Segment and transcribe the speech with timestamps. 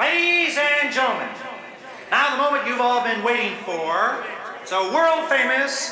[0.00, 1.28] Ladies and gentlemen,
[2.10, 4.24] now the moment you've all been waiting for.
[4.64, 5.90] So world famous.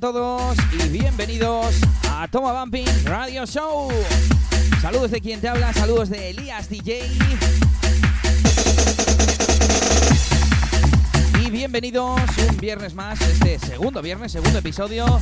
[0.00, 1.74] Todos y bienvenidos
[2.10, 3.90] a Toma Bumping Radio Show.
[4.80, 7.02] Saludos de quien te habla, saludos de Elías DJ.
[11.44, 15.20] Y bienvenidos un viernes más, este segundo viernes, segundo episodio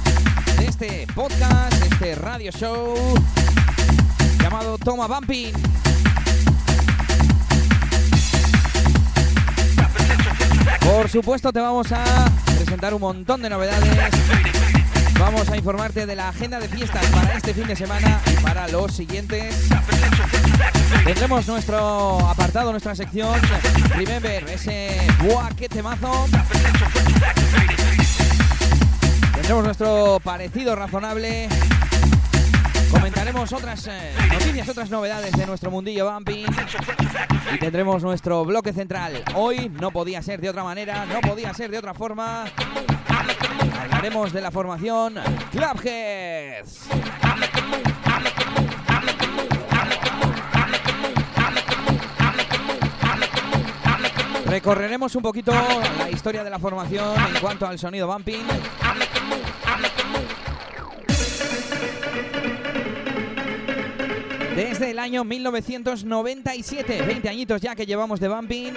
[0.58, 2.94] de este podcast, este radio show
[4.40, 5.54] llamado Toma Bumping.
[10.80, 12.05] Por supuesto te vamos a
[12.56, 14.37] presentar un montón de novedades.
[15.30, 18.66] Vamos a informarte de la agenda de fiestas para este fin de semana y para
[18.66, 19.68] los siguientes.
[21.05, 23.38] Tendremos nuestro apartado, nuestra sección
[23.94, 26.24] Remember, ese buah, qué temazo.
[29.34, 31.50] Tendremos nuestro parecido razonable.
[32.90, 36.46] Comentaremos otras eh, noticias, otras novedades de nuestro mundillo bumping.
[37.52, 39.24] Y tendremos nuestro bloque central.
[39.34, 42.46] Hoy no podía ser de otra manera, no podía ser de otra forma.
[43.98, 45.14] Hablaremos de la formación
[45.51, 46.89] Clubheads.
[54.47, 55.53] Recorreremos un poquito
[55.98, 58.45] la historia de la formación en cuanto al sonido bumping.
[64.55, 68.75] Desde el año 1997, 20 añitos ya que llevamos de bumping.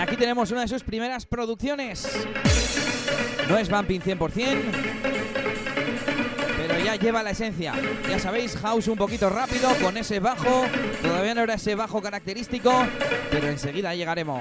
[0.00, 2.08] Aquí tenemos una de sus primeras producciones.
[3.48, 4.58] No es bumping 100%,
[6.56, 7.74] pero ya lleva la esencia.
[8.08, 10.64] Ya sabéis, house un poquito rápido con ese bajo.
[11.02, 12.72] Todavía no era ese bajo característico,
[13.30, 14.40] pero enseguida llegaremos.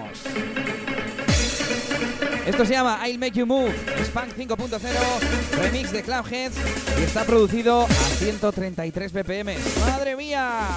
[2.45, 4.79] Esto se llama I'll Make You Move, Spunk 5.0,
[5.61, 6.55] remix de Clubheads
[6.99, 9.55] y está producido a 133 BPM.
[9.85, 10.67] ¡Madre mía!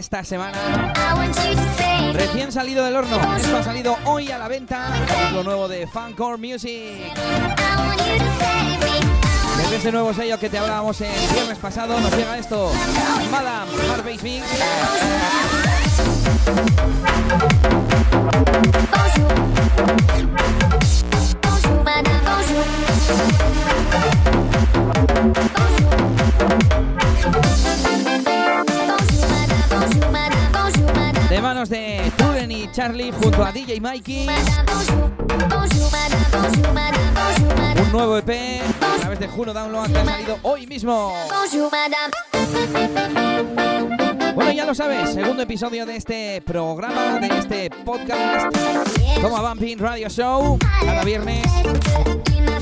[0.00, 0.56] Esta semana.
[2.14, 4.88] Recién salido del horno, esto ha salido hoy a la venta,
[5.34, 7.12] lo nuevo de Funcore Music.
[9.58, 12.72] Desde ese nuevo sello que te hablábamos el viernes pasado, nos llega esto,
[13.30, 14.46] Madame Harvey Mix.
[32.80, 34.26] Charlie junto a DJ Mikey.
[37.76, 38.30] Un nuevo EP
[38.80, 41.12] a través de Juno Download que ha salido hoy mismo.
[44.34, 48.56] Bueno, ya lo sabes, segundo episodio de este programa, de este podcast,
[49.20, 51.44] como Bumping Radio Show, cada viernes,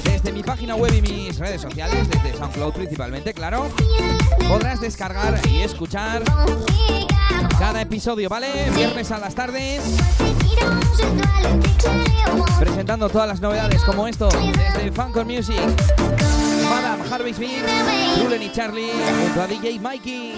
[0.04, 3.68] desde mi página web y mis redes sociales, desde SoundCloud principalmente, claro,
[4.48, 6.22] podrás descargar y escuchar
[7.58, 8.48] cada episodio, ¿vale?
[8.74, 9.82] Viernes a las tardes,
[12.58, 15.60] presentando todas las novedades como esto, desde Funko Music.
[16.68, 17.64] Madame Harvey Smith,
[18.40, 18.90] y Charlie,
[19.24, 20.34] junto a DJ Mikey.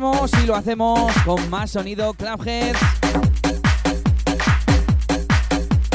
[0.00, 2.76] Y lo hacemos con más sonido Clubhead.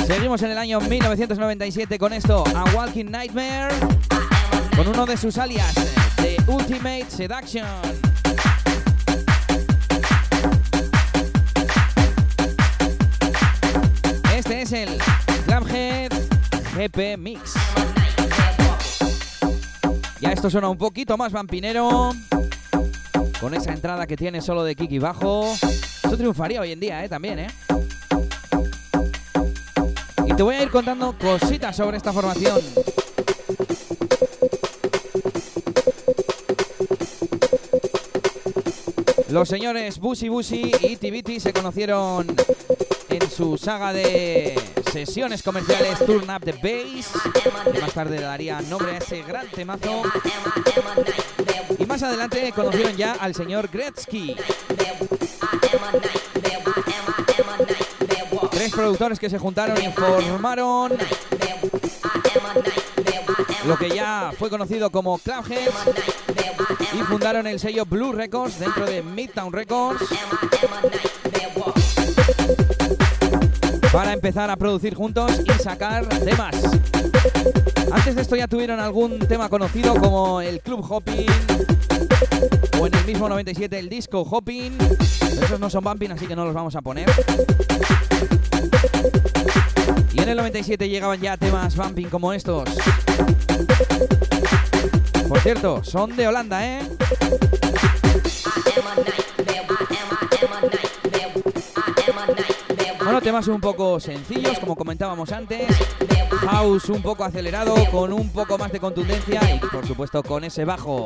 [0.05, 3.73] Seguimos en el año 1997 con esto, A Walking Nightmare,
[4.75, 5.73] con uno de sus alias,
[6.17, 7.65] The Ultimate Seduction.
[14.35, 14.97] Este es el
[15.45, 16.11] Clubhead
[16.75, 17.53] GP Mix.
[20.19, 22.11] Ya esto suena un poquito más vampinero.
[23.43, 25.53] Con esa entrada que tiene solo de Kiki bajo.
[25.53, 27.09] Esto triunfaría hoy en día, ¿eh?
[27.09, 27.47] También, ¿eh?
[30.25, 32.61] Y te voy a ir contando cositas sobre esta formación.
[39.27, 42.33] Los señores Busy Busy y Tibiti se conocieron
[43.09, 44.57] en su saga de
[44.89, 47.11] sesiones comerciales Turn Up the Bass.
[47.81, 50.03] más tarde daría nombre a ese gran temazo.
[52.03, 54.35] Adelante conocieron ya al señor Gretzky.
[58.51, 60.97] Tres productores que se juntaron y formaron
[63.65, 65.73] lo que ya fue conocido como Clubheads
[66.93, 70.03] y fundaron el sello Blue Records dentro de Midtown Records
[73.91, 76.55] para empezar a producir juntos y sacar temas.
[77.93, 81.27] Antes de esto ya tuvieron algún tema conocido como el Club Hopping,
[82.79, 84.75] O en el mismo 97 el disco Hopping.
[85.21, 87.07] Esos no son bumping, así que no los vamos a poner.
[90.11, 92.67] Y en el 97 llegaban ya temas bumping como estos.
[95.29, 96.79] Por cierto, son de Holanda, ¿eh?
[103.03, 105.67] Bueno, temas un poco sencillos, como comentábamos antes.
[106.47, 110.65] House un poco acelerado, con un poco más de contundencia y por supuesto con ese
[110.65, 111.05] bajo.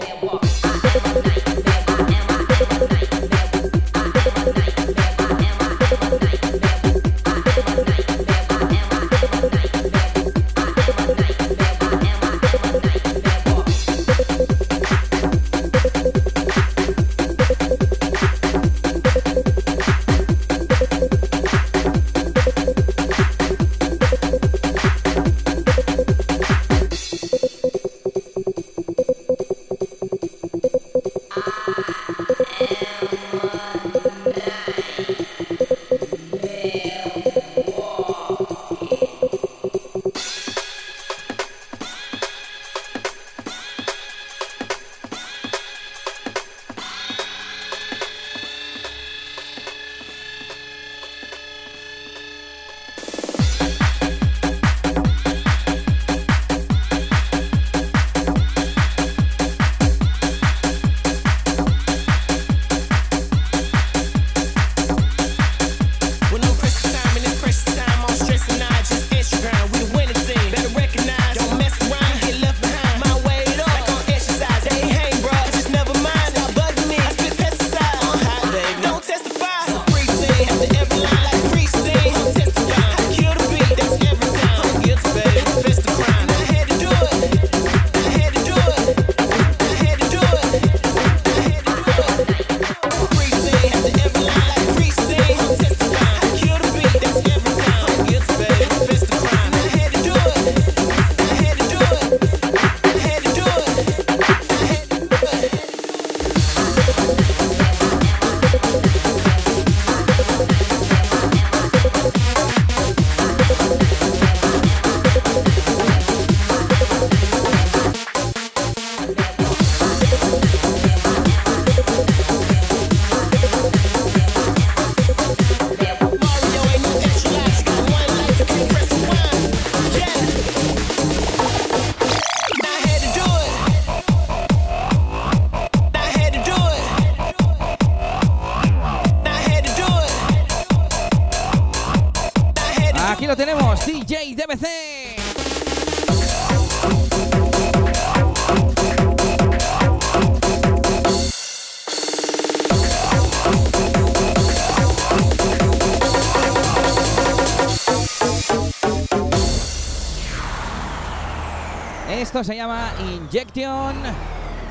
[162.44, 163.96] Se llama Injection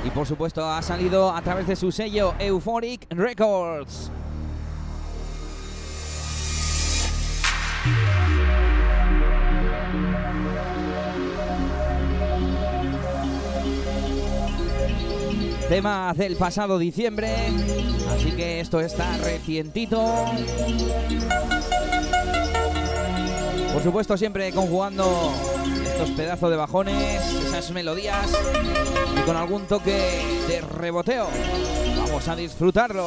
[0.04, 4.12] y por supuesto ha salido a través de su sello Euphoric Records.
[15.68, 17.35] Tema del pasado diciembre,
[18.14, 20.25] así que esto está recientito.
[23.76, 25.35] Por supuesto siempre conjugando
[25.87, 28.26] estos pedazos de bajones, esas melodías
[29.18, 31.26] y con algún toque de reboteo.
[31.99, 33.06] Vamos a disfrutarlo.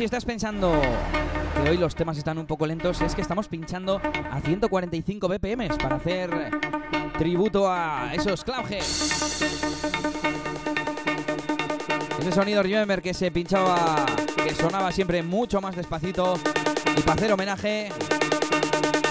[0.00, 0.80] Si estás pensando
[1.62, 5.68] que hoy los temas están un poco lentos, es que estamos pinchando a 145 BPM
[5.76, 6.30] para hacer
[7.18, 9.42] tributo a esos clauges.
[12.18, 14.06] Ese sonido Remember que se pinchaba,
[14.42, 16.40] que sonaba siempre mucho más despacito.
[16.96, 17.90] Y para hacer homenaje,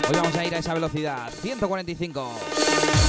[0.09, 3.08] hoy vamos a ir a esa velocidad, 145.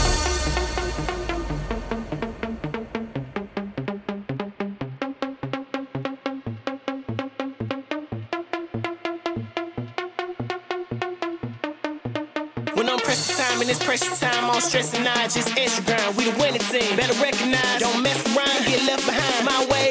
[13.70, 14.50] This precious time.
[14.50, 16.16] I'm stressing, I just Instagram.
[16.16, 16.96] We the winning team.
[16.96, 17.78] Better recognize.
[17.78, 18.66] Don't mess around.
[18.66, 19.46] Get left behind.
[19.46, 19.89] My way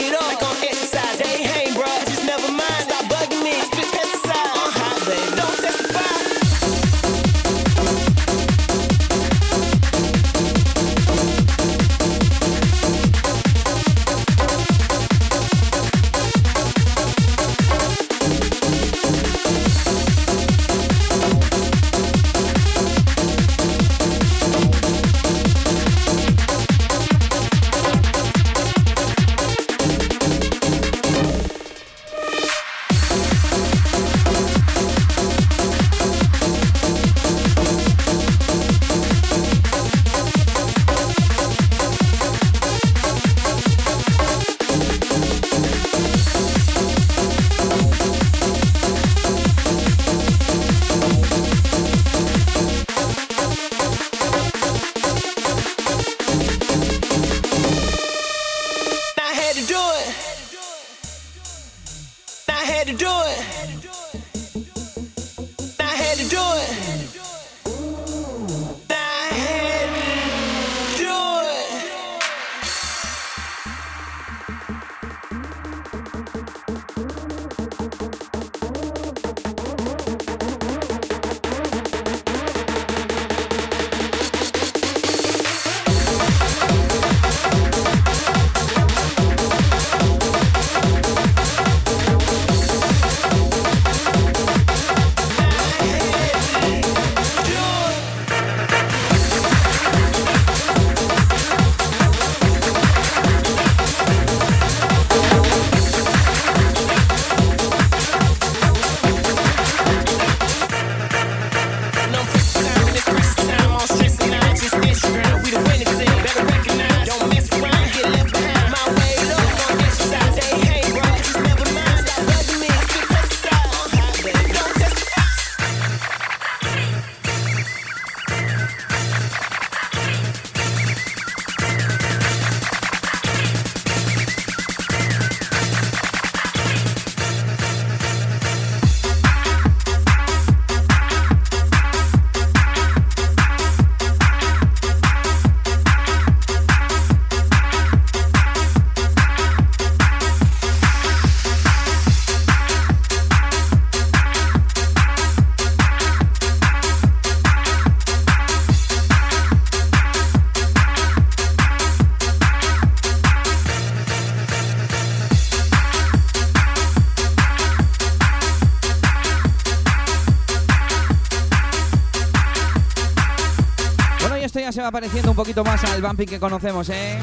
[174.89, 177.19] va pareciendo un poquito más al bumping que conocemos, ¿eh?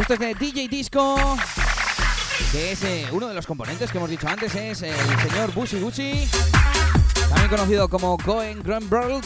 [0.00, 1.16] Esto es de DJ Disco,
[2.52, 4.94] que es eh, uno de los componentes que hemos dicho antes, es el
[5.28, 6.26] señor Bushi Gucci,
[7.28, 9.20] también conocido como Cohen Grunberg.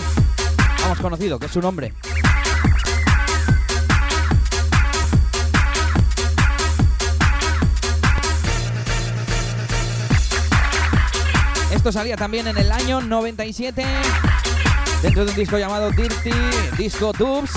[0.82, 1.92] Vamos, conocido, que es su nombre.
[11.70, 13.84] Esto salía también en el año 97
[15.02, 16.30] dentro de un disco llamado Dirty
[16.76, 17.50] Disco Tubes.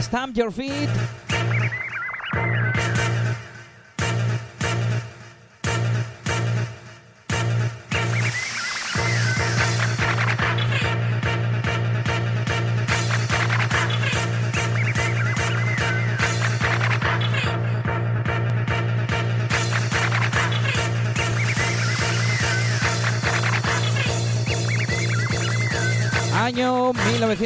[0.00, 0.88] Stamp your feet.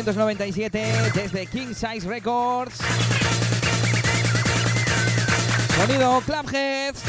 [0.02, 2.76] 1997 desde King Size Records.
[5.76, 7.02] Sonido Clubheads.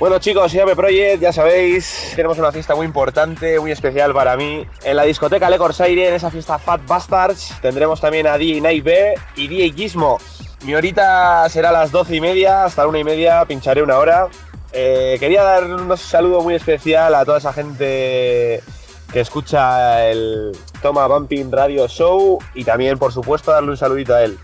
[0.00, 4.66] Bueno chicos, IAP Project, ya sabéis, tenemos una fiesta muy importante, muy especial para mí.
[4.82, 9.14] En la discoteca Le Corsaire, en esa fiesta Fat Bastards, tendremos también a DJ B
[9.36, 10.18] y DJ Gizmo.
[10.64, 14.28] Mi horita será a las 12 y media, hasta 1 y media, pincharé una hora.
[14.72, 18.62] Eh, quería dar un saludo muy especial a toda esa gente
[19.12, 24.22] que escucha el Toma Bumping Radio Show y también, por supuesto, darle un saludito a
[24.22, 24.38] él.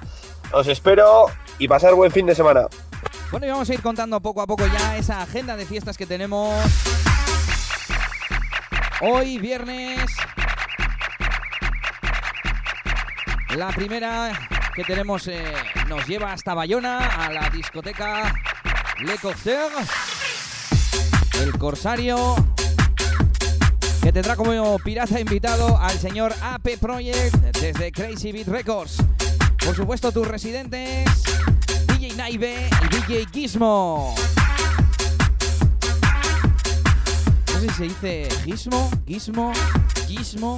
[0.52, 1.26] Os espero
[1.58, 2.66] y pasar buen fin de semana.
[3.30, 6.06] Bueno, y vamos a ir contando poco a poco ya esa agenda de fiestas que
[6.06, 6.52] tenemos.
[9.00, 10.10] Hoy, viernes.
[13.56, 14.32] La primera
[14.78, 15.42] que tenemos eh,
[15.88, 18.32] nos lleva hasta Bayona, a la discoteca
[19.00, 19.74] Le Corsaire.
[21.42, 22.36] El Corsario,
[24.00, 28.98] que tendrá como pirata invitado al señor AP Project desde Crazy Beat Records.
[29.64, 31.24] Por supuesto, tus residentes,
[31.88, 34.14] DJ Naive y DJ Gizmo.
[37.52, 39.52] No sé si se dice Gizmo, Gizmo,
[40.06, 40.56] Gizmo.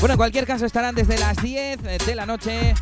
[0.00, 2.72] Bueno, en cualquier caso estarán desde las 10 de la noche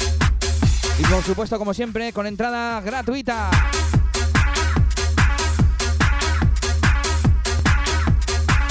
[0.99, 3.51] y por supuesto, como siempre, con entrada gratuita.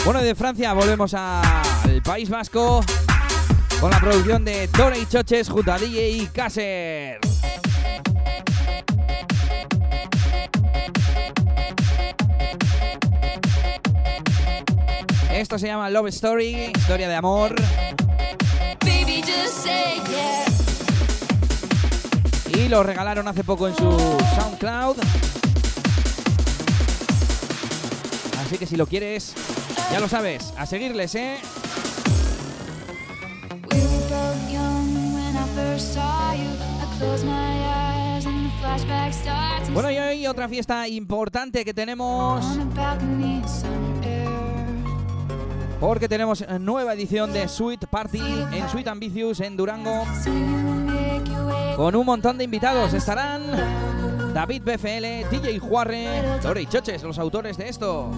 [0.05, 2.85] Bueno, de Francia volvemos al País Vasco
[3.81, 7.19] con la producción de Tore y Choches junto y Caser.
[15.31, 17.55] Esto se llama Love Story, historia de amor.
[22.53, 23.91] Y lo regalaron hace poco en su
[24.35, 24.97] SoundCloud.
[28.45, 29.33] Así que si lo quieres,
[29.91, 31.37] ya lo sabes, a seguirles, ¿eh?
[39.73, 42.45] Bueno, y hoy otra fiesta importante que tenemos,
[45.79, 50.03] porque tenemos nueva edición de Sweet Party en Sweet Ambitious en Durango,
[51.75, 52.93] con un montón de invitados.
[52.93, 53.43] Estarán
[54.33, 56.07] David BFL, DJ Juarre,
[56.41, 58.11] Tore y Choches, los autores de esto.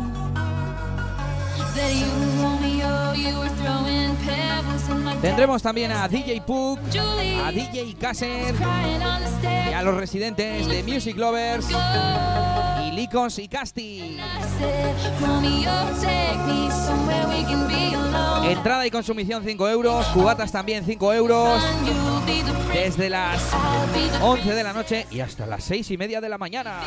[5.21, 8.55] Tendremos también a DJ Julie, a DJ Kasser
[9.69, 11.67] y a los residentes de Music Lovers
[12.85, 14.17] y Licos y Casti.
[18.45, 21.61] Entrada y consumición 5 euros, cubatas también 5 euros,
[22.73, 26.21] desde las I'll be the 11 de la noche y hasta las 6 y media
[26.21, 26.81] de la mañana.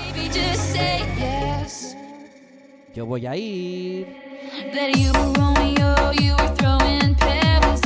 [2.94, 4.29] Yo voy a ir.
[4.40, 7.84] That you were Romeo, oh, you were throwing pebbles,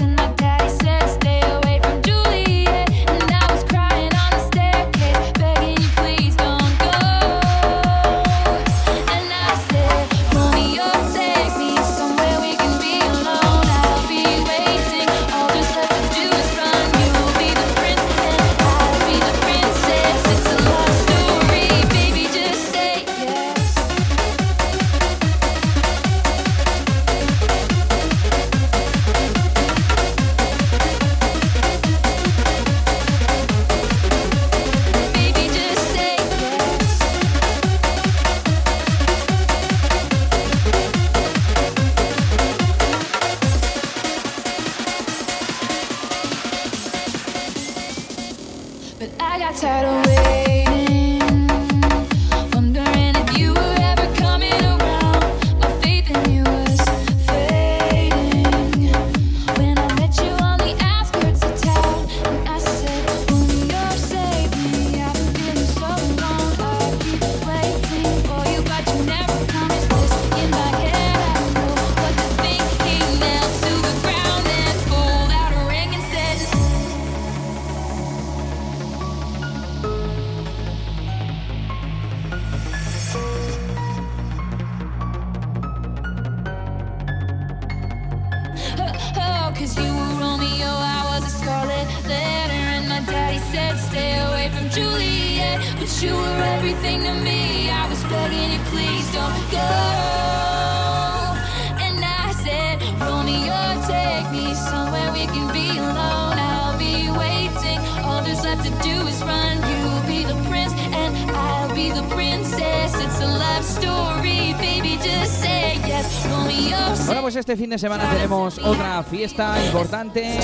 [105.34, 106.38] can be alone.
[106.38, 107.78] I'll be waiting.
[108.04, 109.58] All there's left to do is run.
[109.68, 112.94] You'll be the prince, and I'll be the princess.
[112.94, 114.96] It's a love story, baby.
[115.02, 116.78] Just say yes, Romeo.
[117.06, 120.38] Bueno, pues este fin de semana tenemos otra fiesta importante.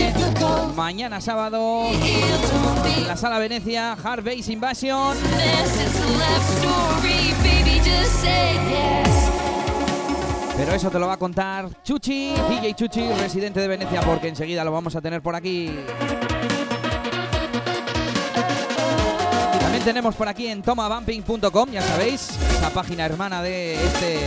[0.74, 5.16] Mañana sábado, en la Sala Venecia, Hard Base Invasion.
[5.16, 7.81] It's a love story, baby.
[7.83, 9.19] Just say yes.
[10.57, 14.65] Pero eso te lo va a contar Chuchi, DJ Chuchi, residente de Venecia, porque enseguida
[14.65, 15.71] lo vamos a tener por aquí.
[19.61, 24.21] También tenemos por aquí en tomabumping.com, ya sabéis, la página hermana de este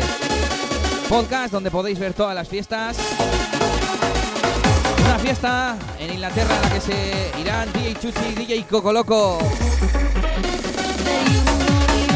[1.10, 2.98] podcast donde podéis ver todas las fiestas.
[5.06, 9.38] Una fiesta en Inglaterra en la que se irán DJ Chuchi DJ Coco Loco.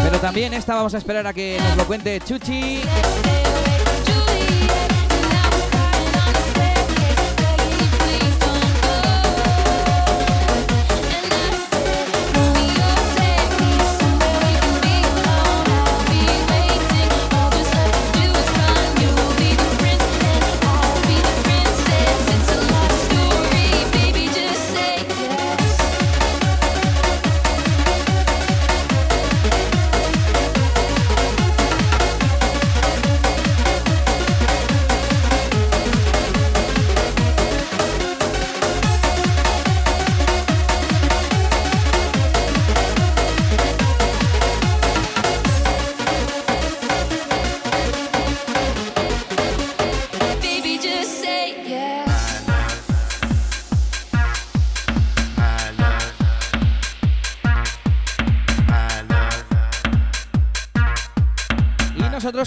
[0.04, 2.82] Pero también esta vamos a esperar a que nos lo cuente Chuchi.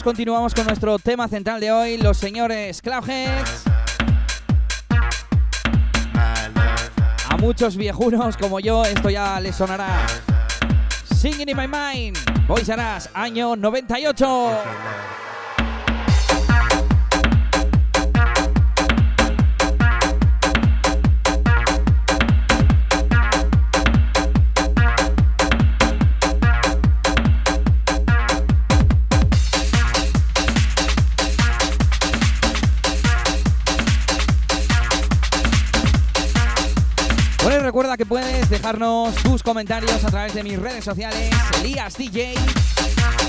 [0.02, 3.64] Continuamos con nuestro tema central de hoy, los señores Cloudheads.
[7.28, 10.06] A muchos viejunos como yo esto ya les sonará.
[11.14, 15.29] Singing in my mind, Boys R Us, año 98.
[38.00, 42.32] Que puedes dejarnos tus comentarios a través de mis redes sociales, Elías DJ,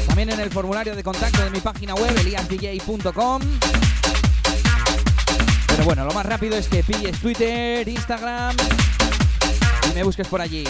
[0.07, 3.41] también en el formulario de contacto de mi página web, eliasdj.com.
[5.67, 8.55] Pero bueno, lo más rápido es que pilles Twitter, Instagram
[9.91, 10.63] y me busques por allí.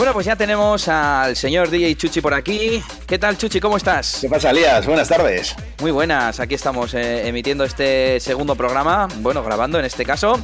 [0.00, 2.82] Bueno, pues ya tenemos al señor DJ Chuchi por aquí.
[3.06, 3.60] ¿Qué tal, Chuchi?
[3.60, 4.16] ¿Cómo estás?
[4.22, 4.86] ¿Qué pasa, Elías?
[4.86, 5.54] Buenas tardes.
[5.78, 10.42] Muy buenas, aquí estamos eh, emitiendo este segundo programa, bueno, grabando en este caso.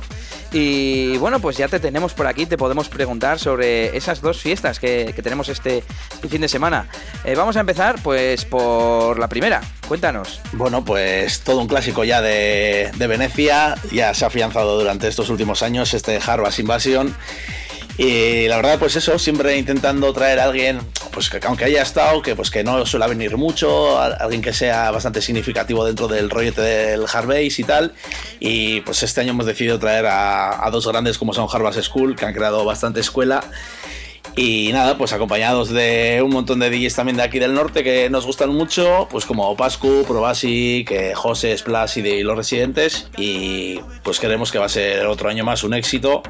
[0.53, 4.79] Y bueno, pues ya te tenemos por aquí, te podemos preguntar sobre esas dos fiestas
[4.79, 5.83] que, que tenemos este
[6.29, 6.91] fin de semana.
[7.25, 10.39] Eh, vamos a empezar pues por la primera, cuéntanos.
[10.53, 15.31] Bueno, pues todo un clásico ya de, de Venecia, ya se ha afianzado durante estos
[15.31, 17.17] últimos años este Harvest Invasion.
[17.99, 20.81] Y la verdad, pues eso, siempre intentando traer a alguien,
[21.13, 24.91] pues que aunque haya estado, que pues que no suele venir mucho, alguien que sea
[24.91, 27.95] bastante significativo dentro del rollete del Hardbase y tal.
[28.39, 32.27] Y pues este año hemos decidido traer a, dos grandes como son Harvest School, que
[32.27, 33.43] han creado bastante escuela.
[34.39, 38.11] Y nada, pues acompañados de un montón de DJs también de aquí del norte que
[38.11, 43.09] nos gustan mucho, pues como Pascu, Probasic, que José, Splash y, los residentes.
[43.17, 46.23] Y pues creemos que va a ser otro año más un éxito,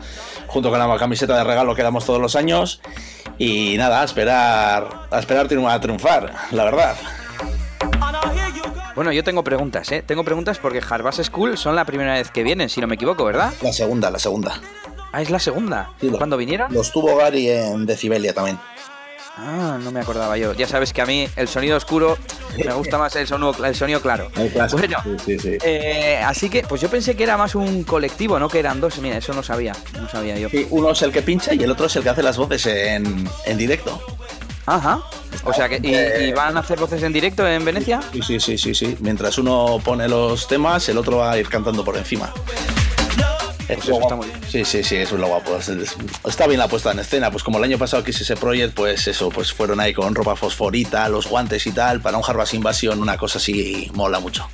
[0.47, 2.81] junto con la camiseta de regalo que damos todos los años.
[3.39, 6.97] Y nada, a esperar, a esperar a triunfar, la verdad.
[8.95, 10.05] Bueno, yo tengo preguntas, ¿eh?
[10.07, 13.25] Tengo preguntas porque Harvest School son la primera vez que vienen, si no me equivoco,
[13.25, 13.53] ¿verdad?
[13.63, 14.61] La segunda, la segunda.
[15.17, 15.93] Ah, es la segunda.
[15.99, 16.71] Sí, lo- ¿Cuándo vinieron?
[16.75, 18.59] Los tuvo Gary en Decibelia también.
[19.39, 20.53] Ah, no me acordaba yo.
[20.53, 22.19] Ya sabes que a mí el sonido oscuro
[22.63, 24.31] me gusta más el sonido, el sonido claro.
[24.73, 28.49] Bueno, Sí, sí, eh, así que, pues yo pensé que era más un colectivo, ¿no?
[28.51, 28.99] Que eran dos.
[28.99, 29.73] Mira, eso no sabía.
[29.99, 30.49] No sabía yo.
[30.69, 33.27] Uno es el que pincha y el otro es el que hace las voces en,
[33.47, 33.99] en directo.
[34.67, 35.01] Ajá.
[35.45, 35.81] O sea que.
[35.83, 38.01] ¿y, y van a hacer voces en directo en Venecia?
[38.13, 38.97] Sí, sí, sí, sí, sí.
[39.01, 42.35] Mientras uno pone los temas, el otro va a ir cantando por encima.
[43.69, 44.17] Es eso lo está guapo.
[44.17, 44.41] muy bien.
[44.49, 45.57] Sí, sí, sí, eso es lo guapo.
[45.57, 47.31] Es- es- Está bien la puesta en escena.
[47.31, 50.15] Pues como el año pasado que hice ese project, pues eso, pues fueron ahí con
[50.15, 54.49] ropa fosforita, los guantes y tal, para un Harvest Invasion, una cosa así mola mucho.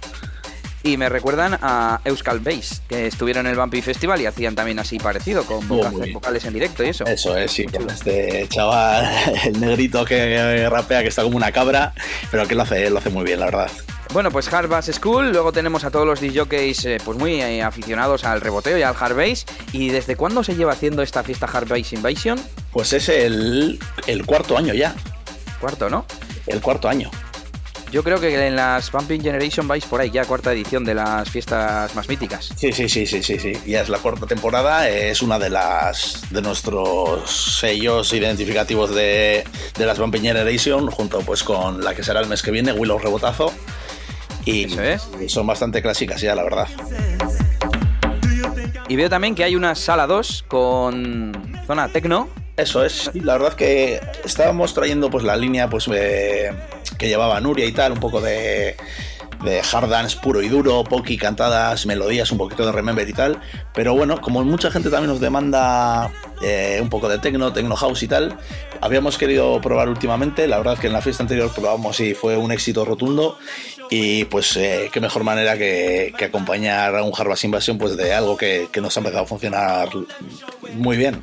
[0.83, 4.79] Y me recuerdan a Euskal Bass, que estuvieron en el Bumpy Festival y hacían también
[4.79, 7.05] así parecido, con vocales en directo y eso.
[7.07, 9.09] Eso es, sí, con este chaval,
[9.45, 11.92] el negrito que rapea, que está como una cabra,
[12.31, 13.71] pero que lo hace, lo hace muy bien, la verdad.
[14.12, 17.62] Bueno, pues Hard Bass School, luego tenemos a todos los DJs eh, pues muy eh,
[17.62, 19.47] aficionados al reboteo y al Hard Bass.
[19.73, 22.38] ¿Y desde cuándo se lleva haciendo esta fiesta Hard Bass Invasion?
[22.73, 24.95] Pues es el, el cuarto año ya,
[25.62, 26.05] Cuarto, ¿no?
[26.47, 27.11] el cuarto año.
[27.92, 31.28] Yo creo que en las Bumping Generation vais por ahí, ya cuarta edición de las
[31.28, 32.48] fiestas más míticas.
[32.57, 33.52] Sí, sí, sí, sí, sí, sí.
[33.66, 39.44] Ya es la cuarta temporada, es una de las de nuestros sellos identificativos de,
[39.76, 42.98] de las Bumping Generation, junto pues con la que será el mes que viene, Willow
[42.98, 43.52] Rebotazo.
[44.46, 45.09] Y Eso es.
[45.24, 46.68] y son bastante clásicas ya, la verdad.
[48.92, 51.33] Y veo también que hay una sala 2 con
[51.66, 52.28] zona tecno.
[52.59, 56.52] Eso es, la verdad que estábamos trayendo pues la línea pues eh,
[56.98, 58.76] que llevaba Nuria y tal, un poco de,
[59.42, 63.40] de hard dance puro y duro, poki, cantadas, melodías, un poquito de remember y tal,
[63.74, 66.11] pero bueno, como mucha gente también nos demanda
[66.42, 68.37] eh, un poco de techno, techno house y tal,
[68.81, 72.52] habíamos querido probar últimamente, la verdad que en la fiesta anterior probamos y fue un
[72.52, 73.38] éxito rotundo
[73.94, 78.14] y pues eh, qué mejor manera que, que acompañar a un Harvest Invasion pues de
[78.14, 79.90] algo que, que nos ha empezado a funcionar
[80.76, 81.22] muy bien.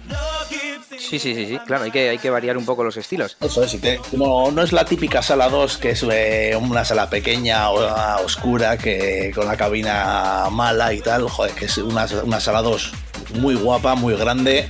[0.99, 1.57] Sí, sí, sí, sí.
[1.65, 3.37] Claro, hay que, hay que variar un poco los estilos.
[3.41, 6.85] Eso es, y que no, no es la típica sala 2 que es eh, una
[6.85, 11.77] sala pequeña o ah, oscura que con la cabina mala y tal, joder, que es
[11.79, 12.91] una, una sala 2
[13.39, 14.69] muy guapa, muy grande.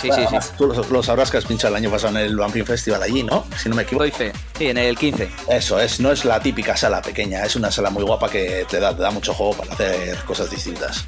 [0.00, 0.22] Sí, sí, sí.
[0.26, 3.02] Además, Tú lo, lo sabrás que has pinchado el año pasado en el Vampire Festival
[3.02, 3.44] allí, ¿no?
[3.60, 4.06] Si no me equivoco.
[4.10, 4.32] Fe.
[4.56, 5.28] Sí, en el 15.
[5.50, 8.80] Eso es, no es la típica sala pequeña, es una sala muy guapa que te
[8.80, 11.04] da, te da mucho juego para hacer cosas distintas.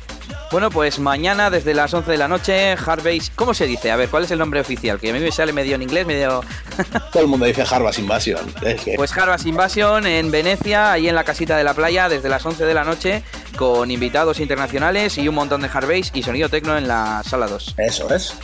[0.53, 3.31] Bueno, pues mañana desde las 11 de la noche, Hardbase.
[3.37, 3.93] ¿Cómo se dice?
[3.93, 4.99] A ver, ¿cuál es el nombre oficial?
[4.99, 6.43] Que a mí me sale medio en inglés, medio.
[7.13, 8.53] Todo el mundo dice Harvest Invasion.
[8.63, 12.29] Es que- Pues Harbas Invasion en Venecia, ahí en la casita de la playa, desde
[12.29, 13.23] las 11 de la noche,
[13.57, 17.75] con invitados internacionales y un montón de Hardbase y sonido tecno en la sala 2.
[17.79, 18.35] Eso es.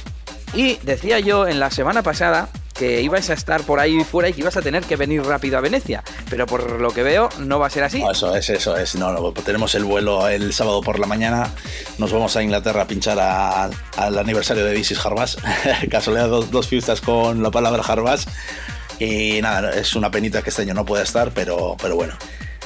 [0.57, 4.33] Y decía yo en la semana pasada que ibais a estar por ahí fuera y
[4.35, 7.59] que ibas a tener que venir rápido a Venecia, pero por lo que veo no
[7.59, 8.01] va a ser así.
[8.03, 8.97] No, eso es, eso es.
[8.97, 11.51] No, no, tenemos el vuelo el sábado por la mañana.
[11.99, 15.39] Nos vamos a Inglaterra a pinchar a- al aniversario de This is Harvest.
[15.91, 18.29] Casualidad, dos, dos fiestas con la palabra Harvest.
[18.99, 22.15] Y nada, es una penita que este año no pueda estar, pero, pero bueno.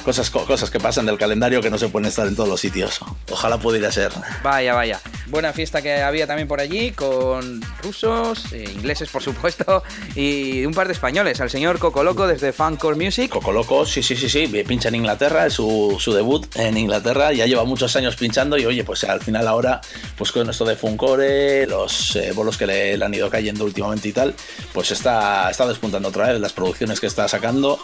[0.03, 2.59] Cosas, co- cosas que pasan del calendario que no se pueden estar en todos los
[2.59, 2.99] sitios.
[3.29, 4.11] Ojalá pudiera ser.
[4.43, 4.99] Vaya, vaya.
[5.31, 9.81] Buena fiesta que había también por allí, con rusos, eh, ingleses por supuesto,
[10.13, 11.39] y un par de españoles.
[11.39, 13.29] Al señor Coco Loco desde Funcore Music.
[13.29, 17.31] Coco Loco, sí, sí, sí, sí, pincha en Inglaterra, es su, su debut en Inglaterra,
[17.31, 19.79] ya lleva muchos años pinchando y oye, pues al final ahora,
[20.17, 24.09] pues con esto de Funcore, los eh, bolos que le, le han ido cayendo últimamente
[24.09, 24.35] y tal,
[24.73, 27.79] pues está, está despuntando otra vez, las producciones que está sacando,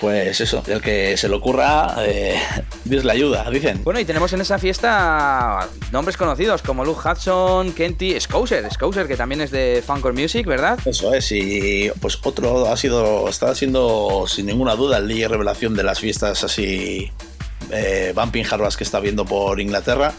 [0.00, 2.40] pues eso, el que se le ocurra, eh,
[2.84, 3.82] Dios le ayuda, dicen.
[3.82, 9.40] Bueno, y tenemos en esa fiesta nombres conocidos como Hudson, Kenty, Scouser, Scouser que también
[9.40, 10.78] es de Funcore Music, ¿verdad?
[10.84, 15.74] Eso es, y pues otro ha sido, está siendo sin ninguna duda el día revelación
[15.74, 17.10] de las fiestas así,
[17.70, 20.12] eh, Bumping Harvest que está viendo por Inglaterra.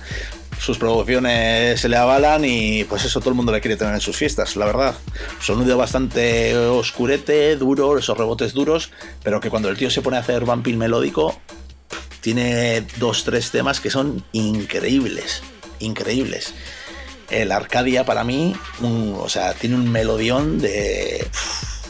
[0.59, 4.01] Sus producciones se le avalan y pues eso todo el mundo le quiere tener en
[4.01, 4.95] sus fiestas, la verdad.
[5.41, 8.91] Sonido bastante oscurete, duro, esos rebotes duros,
[9.23, 11.37] pero que cuando el tío se pone a hacer bumping melódico,
[12.21, 15.43] tiene dos, tres temas que son increíbles,
[15.83, 16.53] increíbles.
[17.29, 21.25] El Arcadia para mí, un- o sea, tiene un melodión de...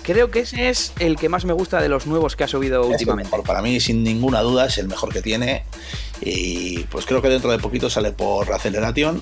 [0.04, 2.86] Creo que ese es el que más me gusta de los nuevos que ha subido
[2.86, 3.30] últimamente.
[3.32, 5.64] mejor, para mí, sin ninguna duda, es el mejor que tiene.
[6.20, 9.22] Y pues creo que dentro de poquito sale por Acceleration.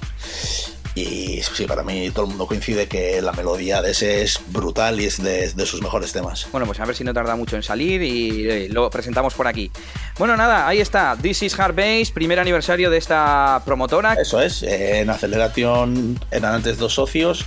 [0.96, 5.00] Y sí, para mí todo el mundo coincide que la melodía de ese es brutal
[5.00, 6.48] y es de, de sus mejores temas.
[6.52, 9.48] Bueno, pues a ver si no tarda mucho en salir y eh, lo presentamos por
[9.48, 9.72] aquí.
[10.18, 11.18] Bueno, nada, ahí está.
[11.22, 14.14] This is Hard Bass, primer aniversario de esta promotora.
[14.16, 17.46] Eso es, en Acceleration eran antes dos socios,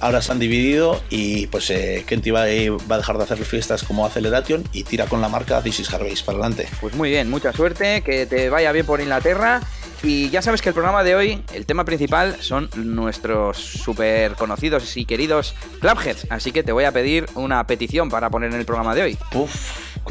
[0.00, 3.38] ahora se han dividido y pues eh, Kenty va, a- va a dejar de hacer
[3.44, 6.68] fiestas como Acceleration y tira con la marca This is Harvest para adelante.
[6.80, 9.60] Pues muy bien, mucha suerte, que te vaya bien por Inglaterra.
[10.02, 14.96] Y ya sabes que el programa de hoy, el tema principal son nuestros súper conocidos
[14.96, 16.26] y queridos Clubheads.
[16.30, 19.18] Así que te voy a pedir una petición para poner en el programa de hoy.
[19.34, 19.52] Uf,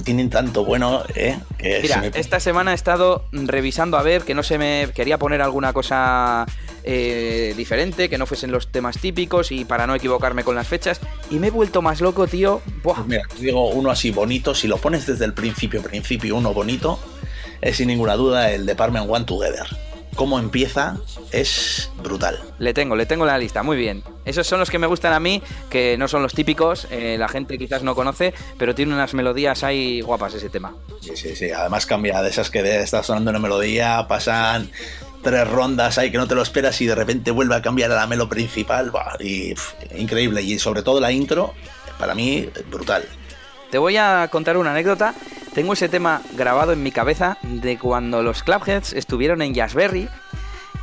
[0.04, 1.40] tienen tanto bueno, ¿eh?
[1.58, 4.90] Que Mira, se me- esta semana he estado revisando a ver que no se me
[4.94, 6.46] quería poner alguna cosa
[6.84, 11.00] eh, diferente, que no fuesen los temas típicos y para no equivocarme con las fechas.
[11.32, 12.62] Y me he vuelto más loco, tío.
[12.84, 12.96] Buah.
[12.96, 17.00] Pues mira, digo uno así bonito, si lo pones desde el principio, principio, uno bonito,
[17.62, 19.66] es sin ninguna duda el Department One Together.
[20.16, 20.98] cómo empieza
[21.32, 22.40] es brutal.
[22.58, 24.02] Le tengo, le tengo la lista, muy bien.
[24.26, 27.28] Esos son los que me gustan a mí, que no son los típicos, eh, la
[27.28, 30.74] gente quizás no conoce, pero tiene unas melodías ahí guapas ese tema.
[31.02, 31.52] Sí, sí, sí.
[31.52, 34.72] Además cambia de esas que de- está sonando una melodía, pasan
[35.22, 37.96] tres rondas ahí que no te lo esperas y de repente vuelve a cambiar a
[37.96, 38.92] la melo principal.
[39.20, 40.42] y pff, increíble.
[40.42, 41.54] Y sobre todo la intro,
[42.00, 43.06] para mí, brutal.
[43.70, 45.14] Te voy a contar una anécdota.
[45.58, 50.08] Tengo ese tema grabado en mi cabeza de cuando los Clubheads estuvieron en Jazzberry,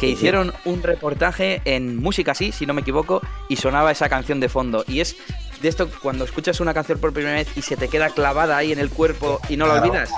[0.01, 4.41] que hicieron un reportaje en música así, si no me equivoco, y sonaba esa canción
[4.41, 4.85] de fondo.
[4.89, 5.14] Y es
[5.62, 8.72] de esto cuando escuchas una canción por primera vez y se te queda clavada ahí
[8.72, 10.11] en el cuerpo y no la olvidas.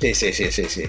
[0.00, 0.84] Sí, sí, sí, sí, sí.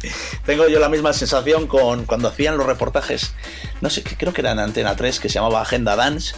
[0.44, 3.34] Tengo yo la misma sensación con cuando hacían los reportajes,
[3.82, 6.34] no sé, creo que era en Antena 3, que se llamaba Agenda Dance,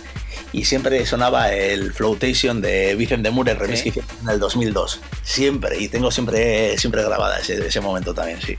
[0.53, 3.84] y siempre sonaba el Flotation de Vicente de Moore, el remix Sí.
[3.84, 5.01] que hicieron en el 2002.
[5.22, 8.57] Siempre, y tengo siempre, siempre grabada ese, ese momento también, sí.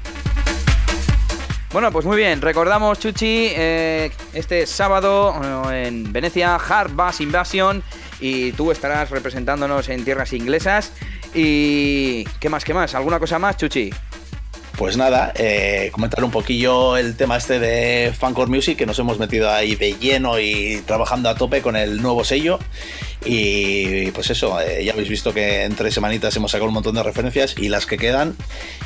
[1.72, 5.36] Bueno, pues muy bien, recordamos, Chuchi, eh, este sábado
[5.72, 7.84] eh, en Venecia, Hard Bass Invasion,
[8.22, 10.94] y tú estarás representándonos en tierras inglesas.
[11.36, 12.24] Y.
[12.40, 12.96] ¿Qué más, qué más?
[12.96, 13.92] ¿Alguna cosa más, Chuchi?
[14.78, 19.18] Pues nada, eh, comentar un poquillo el tema este de Fancore Music, que nos hemos
[19.18, 22.60] metido ahí de lleno y trabajando a tope con el nuevo sello.
[23.26, 26.96] Y pues eso, eh, ya habéis visto que en tres semanitas hemos sacado un montón
[26.96, 28.36] de referencias y las que quedan.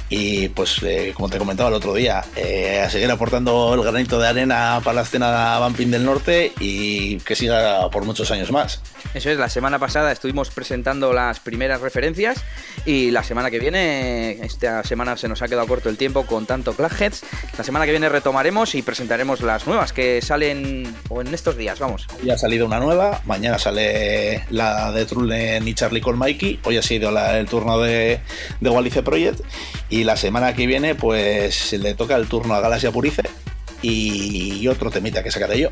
[0.09, 4.19] Y pues eh, como te comentaba el otro día, eh, a seguir aportando el granito
[4.19, 8.81] de arena para la escena Bumping del Norte y que siga por muchos años más.
[9.13, 12.43] Eso es, la semana pasada estuvimos presentando las primeras referencias
[12.85, 16.45] y la semana que viene, esta semana se nos ha quedado corto el tiempo con
[16.45, 17.23] tanto Clackheads,
[17.57, 21.79] la semana que viene retomaremos y presentaremos las nuevas que salen o en estos días,
[21.79, 22.07] vamos.
[22.23, 26.77] Ya ha salido una nueva, mañana sale la de Trullen y Charlie con Mikey, hoy
[26.77, 28.19] ha sido la- el turno de,
[28.59, 29.39] de Walice Project
[29.89, 33.21] y la semana que viene pues le toca el turno a Galaxia Purice
[33.81, 35.69] y otro temita que sacaré yo.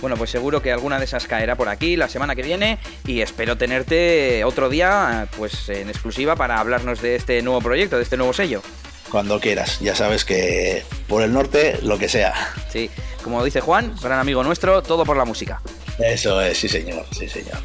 [0.00, 3.20] Bueno, pues seguro que alguna de esas caerá por aquí la semana que viene y
[3.20, 8.16] espero tenerte otro día pues en exclusiva para hablarnos de este nuevo proyecto, de este
[8.16, 8.62] nuevo sello.
[9.10, 12.32] Cuando quieras, ya sabes que por el norte lo que sea.
[12.70, 12.88] Sí,
[13.22, 15.60] como dice Juan, gran amigo nuestro, todo por la música.
[15.98, 17.58] Eso es, sí señor, sí señor.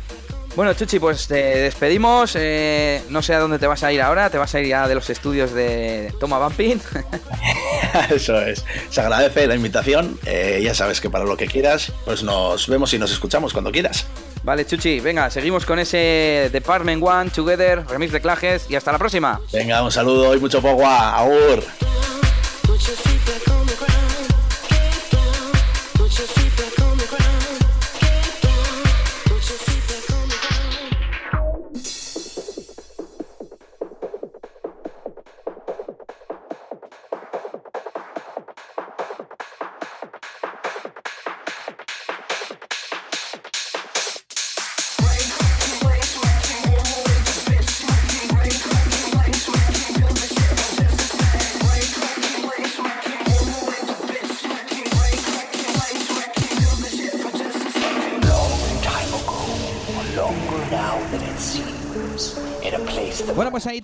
[0.56, 2.34] Bueno, Chuchi, pues te despedimos.
[2.40, 4.30] eh, no sé a dónde te vas a ir ahora.
[4.30, 6.80] Te vas a ir ya de los estudios de Toma Bumping.
[8.10, 8.64] Eso es.
[8.90, 10.18] Se agradece la invitación.
[10.26, 13.70] eh, ya sabes que para lo que quieras, pues nos vemos y nos escuchamos cuando
[13.72, 14.06] quieras.
[14.44, 18.98] vale, Chuchi, venga, seguimos con ese Department One, Together, remix de Clajes y hasta la
[18.98, 19.42] próxima.
[19.52, 21.18] Venga, un saludo y mucho pogua.
[21.18, 21.64] Agur.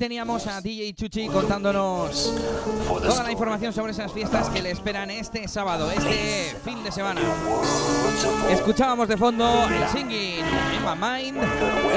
[0.02, 2.34] Teníamos a DJ Chuchi contándonos
[2.88, 7.22] toda la información sobre esas fiestas que le esperan este sábado, este fin de semana.
[8.49, 11.38] Escuchábamos de fondo el singing In My Mind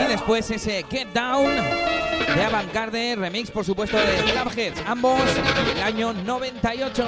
[0.04, 5.18] y después ese Get Down de Avantgarde, remix por supuesto de Clubheads, ambos
[5.66, 7.06] del año 98.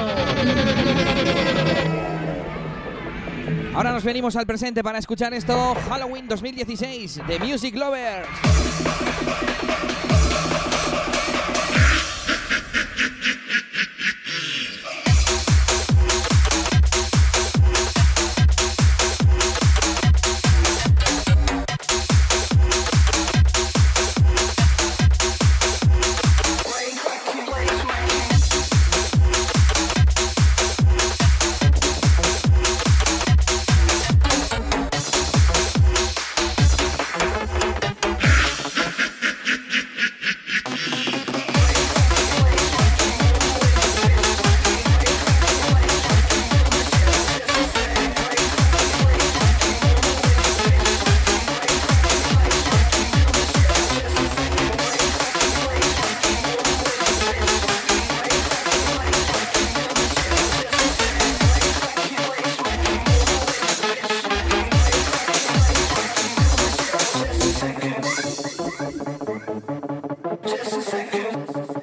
[3.75, 9.56] Ahora nos venimos al presente para escuchar esto, Halloween 2016 de Music Lovers.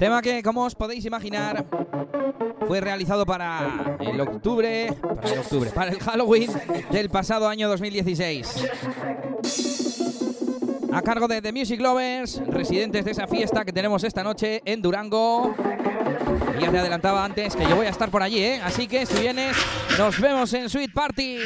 [0.03, 1.63] Tema que, como os podéis imaginar,
[2.67, 4.93] fue realizado para el octubre,
[5.73, 6.51] para el Halloween
[6.91, 8.67] del pasado año 2016.
[10.91, 14.81] A cargo de The Music Lovers, residentes de esa fiesta que tenemos esta noche en
[14.81, 15.55] Durango.
[16.59, 18.61] Ya te adelantaba antes que yo voy a estar por allí, ¿eh?
[18.61, 19.55] Así que si vienes,
[19.97, 21.37] nos vemos en Sweet Party.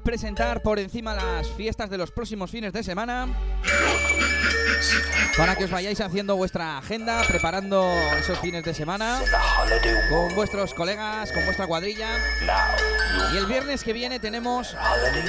[0.00, 3.28] Presentar por encima las fiestas de los próximos fines de semana.
[5.36, 9.20] Para que os vayáis haciendo vuestra agenda, preparando esos fines de semana
[10.08, 12.08] con vuestros colegas, con vuestra cuadrilla.
[13.32, 14.76] Y el viernes que viene tenemos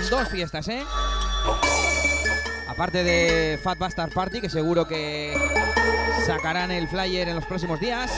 [0.10, 0.84] dos fiestas, ¿eh?
[2.68, 5.34] Aparte de Fat Bastard Party, que seguro que
[6.26, 8.12] sacarán el flyer en los próximos días.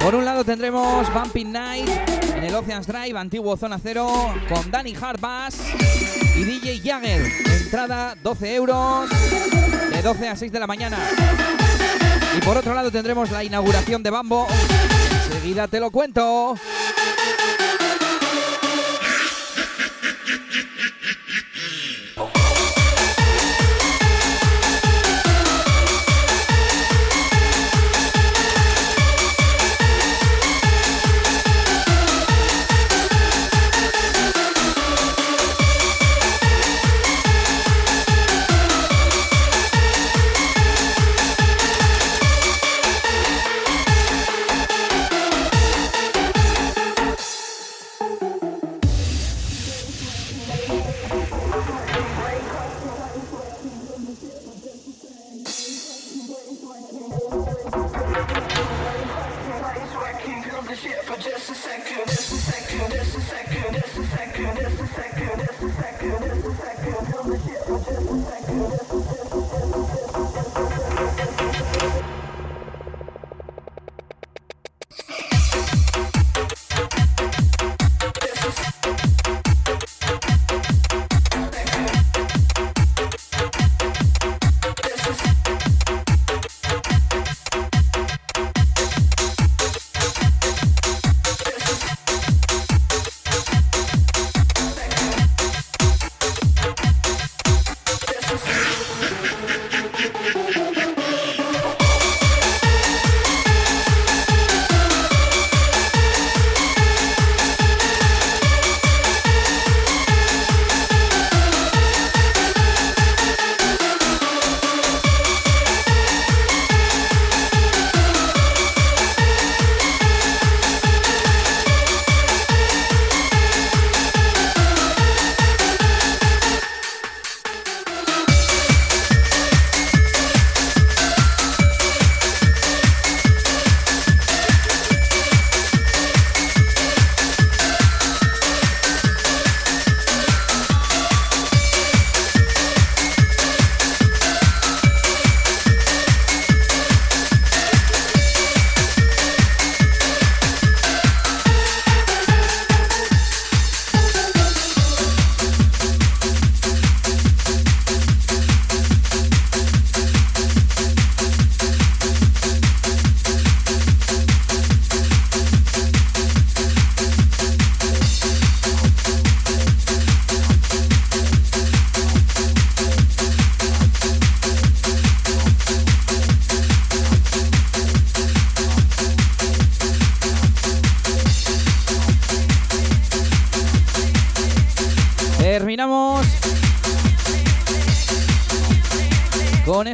[0.00, 1.88] Por un lado tendremos Bumping Night
[2.34, 4.08] en el Oceans Drive, antiguo Zona Cero,
[4.48, 5.60] con Danny Hardbass
[6.36, 7.30] y DJ Jagger.
[7.62, 9.10] Entrada 12 euros,
[9.92, 10.98] de 12 a 6 de la mañana.
[12.36, 14.46] Y por otro lado tendremos la inauguración de Bambo.
[15.26, 16.56] Enseguida te lo cuento.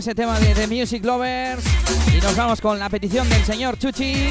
[0.06, 1.64] Ese tema de The Music Lovers
[2.16, 4.30] y nos vamos con la petición del señor Chuchi.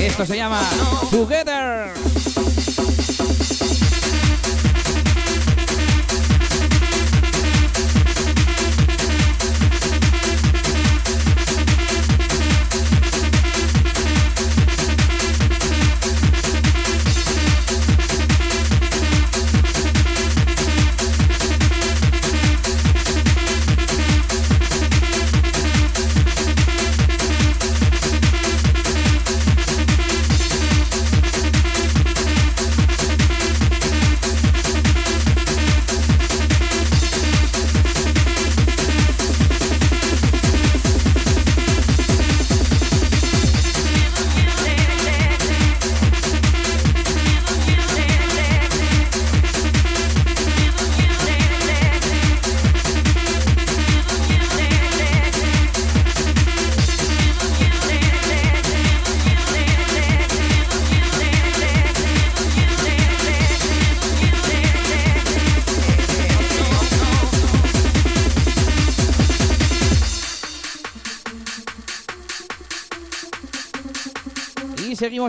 [0.00, 0.62] Esto se llama
[1.10, 1.57] Together.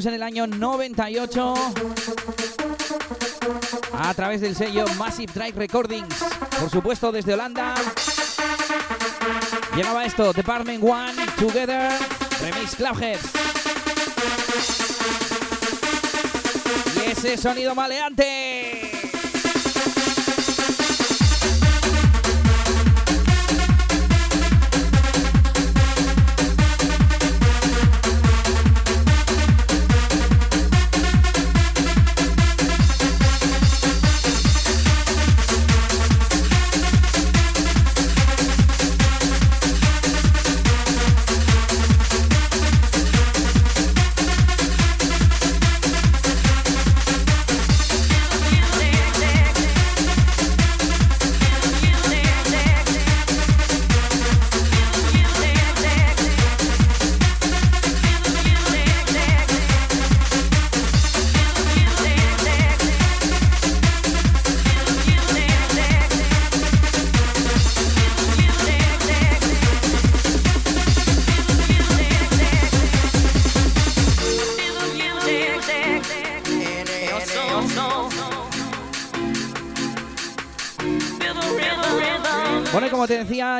[0.05, 1.53] En el año 98
[3.91, 6.15] a través del sello Massive Drive Recordings.
[6.57, 7.75] Por supuesto, desde Holanda.
[9.75, 11.91] Llegaba esto, Department One, Together,
[12.41, 13.19] Remix Clubhead.
[16.95, 18.48] Y ese sonido maleante.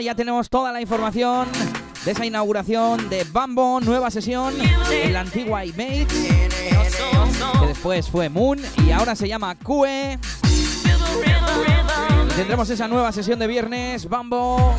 [0.01, 1.47] Ya tenemos toda la información
[2.05, 4.53] de esa inauguración de Bambo, nueva sesión
[4.91, 10.17] en la antigua iMates, que después fue Moon y ahora se llama QE.
[12.35, 14.75] Tendremos esa nueva sesión de viernes, Bambo.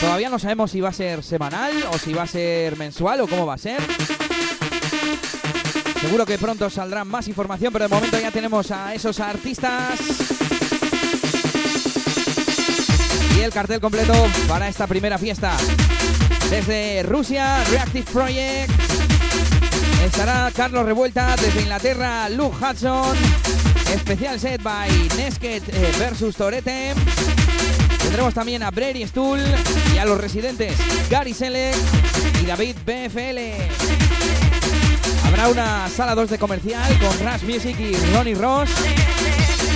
[0.00, 3.28] Todavía no sabemos si va a ser semanal o si va a ser mensual o
[3.28, 3.80] cómo va a ser.
[6.00, 10.47] Seguro que pronto saldrá más información, pero de momento ya tenemos a esos artistas
[13.42, 14.14] el cartel completo
[14.48, 15.56] para esta primera fiesta.
[16.50, 18.70] Desde Rusia, Reactive Project.
[20.04, 23.16] Estará Carlos Revuelta desde Inglaterra, Luke Hudson.
[23.94, 26.94] Especial set by Nesket eh, versus Torete.
[28.02, 29.40] Tendremos también a Brady Stuhl
[29.94, 30.74] y a los residentes
[31.10, 31.76] Gary Selleck
[32.42, 33.38] y David BFL.
[35.26, 38.70] Habrá una sala 2 de comercial con Rush Music y Ronnie Ross.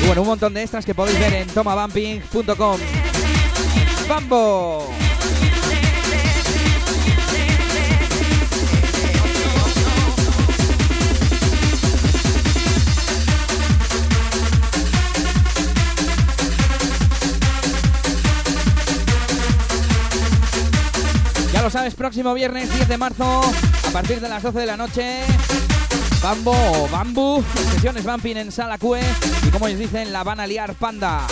[0.03, 2.79] Y bueno, un montón de extras que podéis ver en tomabumping.com.
[4.09, 4.89] ¡Bambo!
[21.53, 23.43] Ya lo sabes, próximo viernes 10 de marzo,
[23.89, 25.21] a partir de las 12 de la noche,
[26.23, 27.45] Bambo o Bambu,
[27.75, 29.03] sesiones Bumping en Sala QE
[29.47, 31.27] y como ellos dicen, la van a liar panda.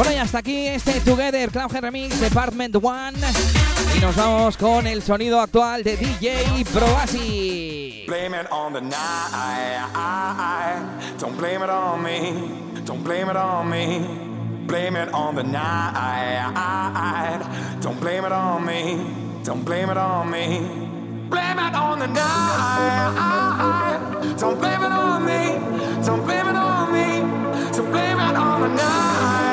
[0.00, 3.18] Bueno, y hasta aquí este Together Cloudhead Remix Department One.
[3.94, 8.04] Y nos vamos con el sonido actual de DJ Probasi.
[8.06, 8.96] Blame it on the night.
[11.20, 12.80] Don't blame it on me.
[12.86, 14.00] Don't blame it on me.
[14.66, 17.42] Blame it on the night.
[17.82, 19.04] Don't blame it on me.
[19.44, 20.60] Don't blame it on me.
[21.28, 23.98] Blame it on the night.
[24.38, 25.58] Don't blame it on me.
[26.06, 27.22] Don't blame it on me.
[27.74, 29.49] So blame it on the night.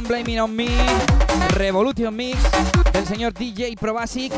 [0.00, 0.66] Don't Blame It On Me,
[1.50, 2.38] Revolution Mix
[2.90, 4.32] del señor DJ Probasic.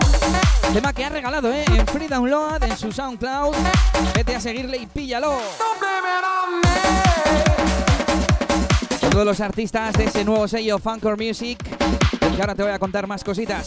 [0.72, 1.64] Tema que ha regalado, ¿eh?
[1.66, 3.54] En Free Download, en su SoundCloud.
[4.12, 5.38] Vete a seguirle y píllalo.
[9.08, 11.58] Todos los artistas de ese nuevo sello Funcore Music.
[12.36, 13.64] Y ahora te voy a contar más cositas.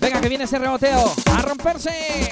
[0.00, 1.14] Venga, que viene ese reboteo.
[1.32, 2.28] ¡A romperse!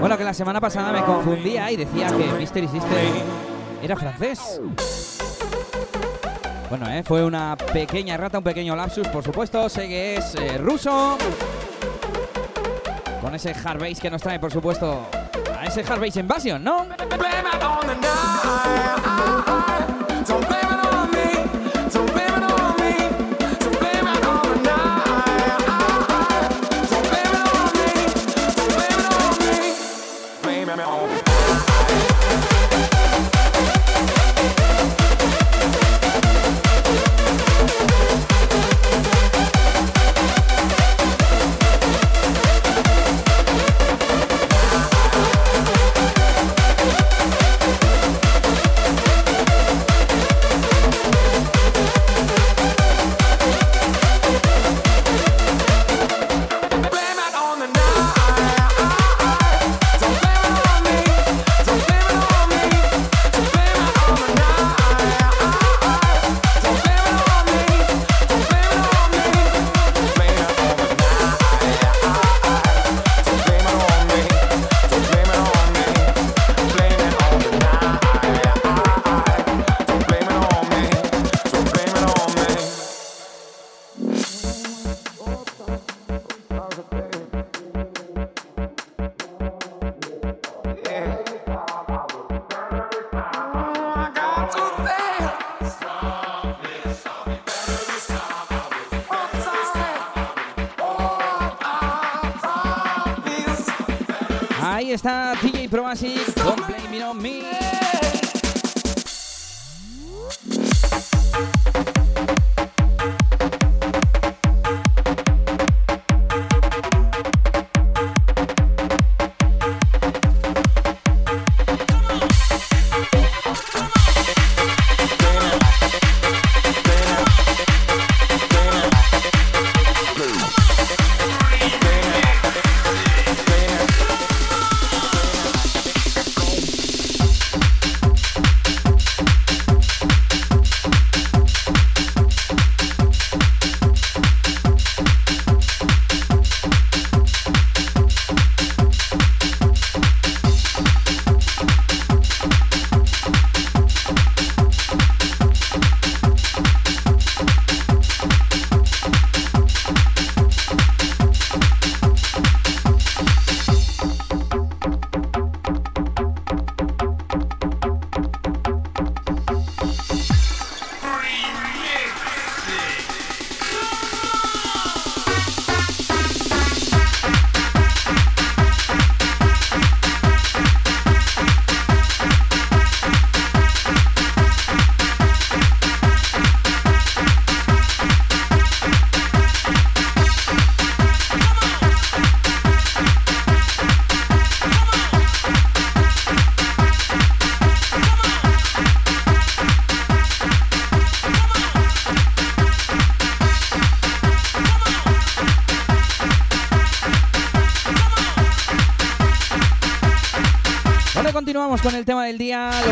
[0.00, 2.90] Bueno, que la semana pasada me confundía y decía que Mystery System
[3.82, 4.60] era francés.
[6.68, 9.68] Bueno, eh, fue una pequeña rata, un pequeño lapsus, por supuesto.
[9.68, 11.16] Sé que es eh, ruso.
[13.22, 15.08] Con ese hard bass que nos trae, por supuesto,
[15.58, 16.86] a ese hard bass invasion, ¿no?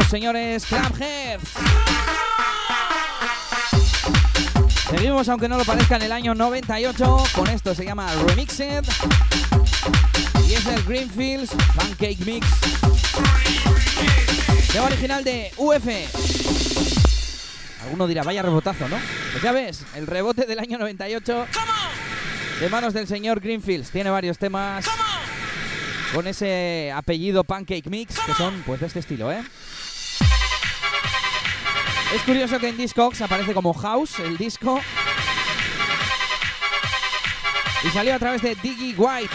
[0.09, 1.43] Señores Clubheads.
[4.91, 8.85] Seguimos, aunque no lo parezca, en el año 98 con esto, se llama Remixed.
[10.49, 12.47] Y es el Greenfields Pancake Mix.
[14.73, 15.87] Tema original de UF.
[17.83, 18.97] Alguno dirá, vaya rebotazo, ¿no?
[19.33, 21.47] Pues ya ves, el rebote del año 98
[22.61, 23.91] de manos del señor Greenfields.
[23.91, 24.87] Tiene varios temas
[26.15, 29.43] con ese apellido Pancake Mix, que son pues de este estilo, ¿eh?
[32.17, 34.81] Es curioso que en Discogs aparece como House, el disco.
[37.85, 39.35] Y salió a través de Diggy White.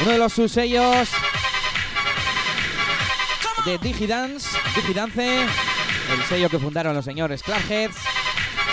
[0.00, 1.08] Uno de los subsellos
[3.64, 7.96] de Digidance, Digidance, el sello que fundaron los señores Clarkheads,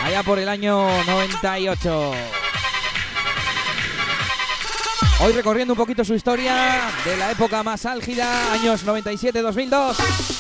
[0.04, 2.12] allá por el año 98.
[5.22, 10.39] Hoy recorriendo un poquito su historia de la época más álgida, años 97-2002.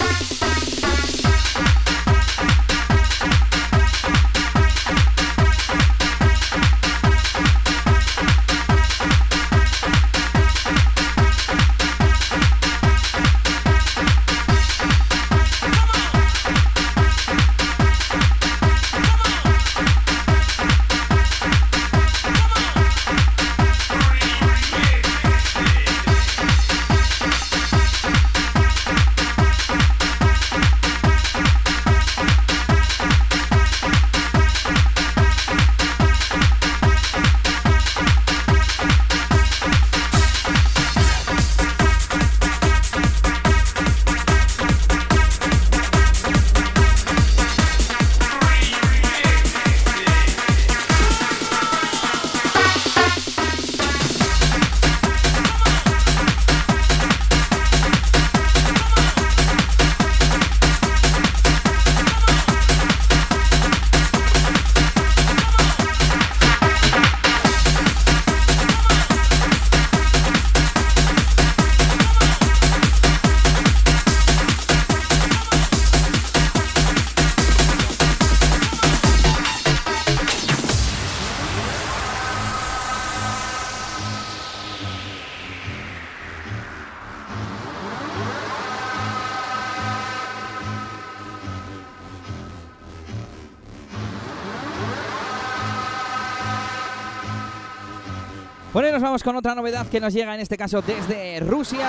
[99.17, 101.87] Con otra novedad que nos llega en este caso desde Rusia.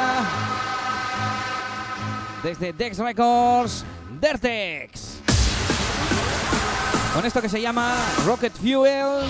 [2.42, 3.84] Desde Dex Records,
[4.18, 5.20] Dertex.
[7.14, 7.94] Con esto que se llama
[8.24, 9.26] Rocket Fuel.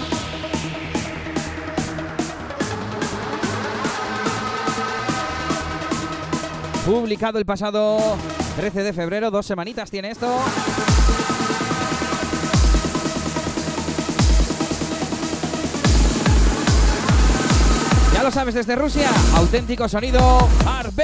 [6.87, 8.17] Publicado el pasado
[8.57, 10.29] 13 de febrero, dos semanitas tiene esto.
[18.31, 20.95] Sabes desde Rusia, auténtico sonido Hard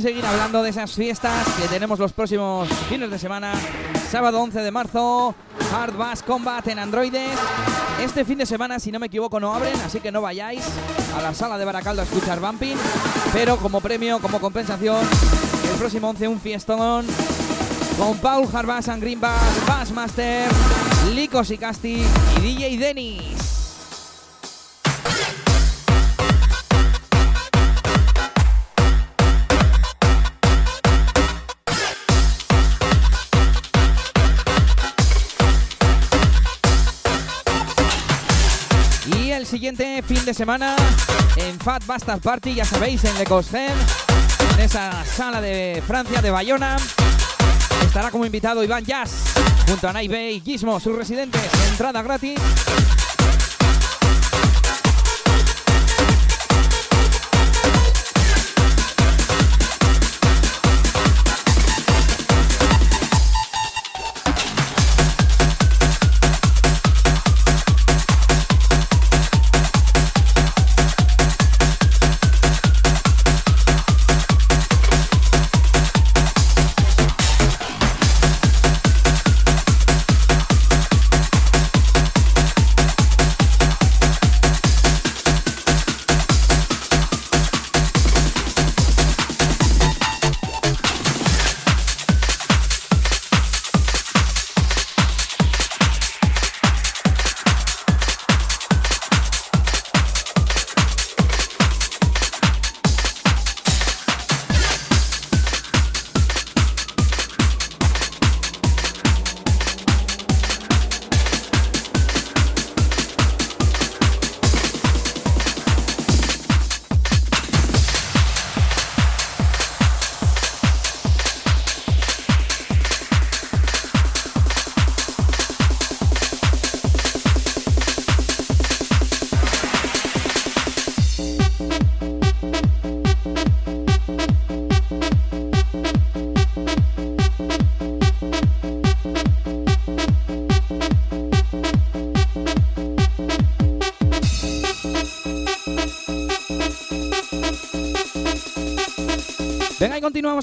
[0.00, 3.52] seguir hablando de esas fiestas que tenemos los próximos fines de semana.
[4.10, 5.34] Sábado 11 de marzo,
[5.72, 7.38] Hard Bass Combat en Androides.
[8.00, 10.64] Este fin de semana, si no me equivoco, no abren, así que no vayáis
[11.16, 12.76] a la sala de Baracaldo a escuchar Bumping.
[13.32, 15.06] Pero como premio, como compensación,
[15.70, 17.06] el próximo 11 un fiestón
[17.98, 20.48] con Paul Harbas and Green Bass, Bassmaster,
[21.14, 22.02] Lico Sicasti
[22.36, 23.37] y DJ Dennis.
[39.58, 40.76] Siguiente fin de semana
[41.34, 46.76] en Fat Bastard Party, ya sabéis, en Le en esa sala de Francia, de Bayona,
[47.82, 49.34] estará como invitado Iván Jazz,
[49.66, 51.42] junto a Naive y Gizmo, sus residentes,
[51.72, 52.38] entrada gratis.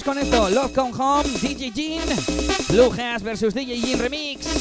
[0.04, 0.48] Con esto.
[0.50, 2.06] Love Come Home, DJ Jean,
[2.68, 4.55] Blue Haas versus DJ Jean Remix.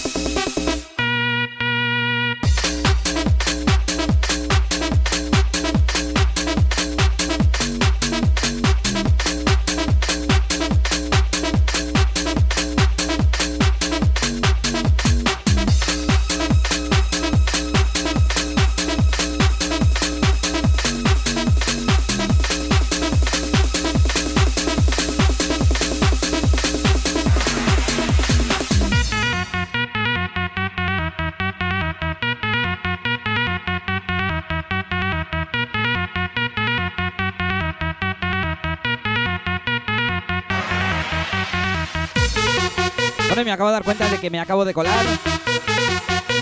[43.56, 45.06] Acabo de dar cuenta de que me acabo de colar.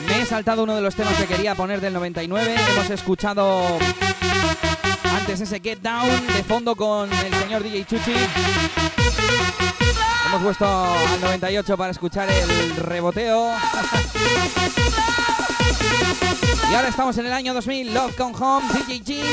[0.07, 2.55] Me he saltado uno de los temas que quería poner del 99.
[2.71, 3.77] Hemos escuchado
[5.15, 8.13] antes ese Get Down de fondo con el señor DJ Chuchi.
[10.25, 13.53] Hemos puesto al 98 para escuchar el reboteo.
[16.71, 17.93] Y ahora estamos en el año 2000.
[17.93, 19.27] Love Come Home, DJ Jean.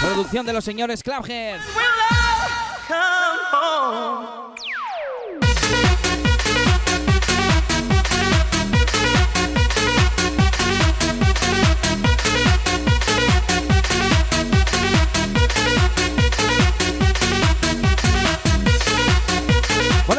[0.00, 1.62] Producción de los señores Clubheads.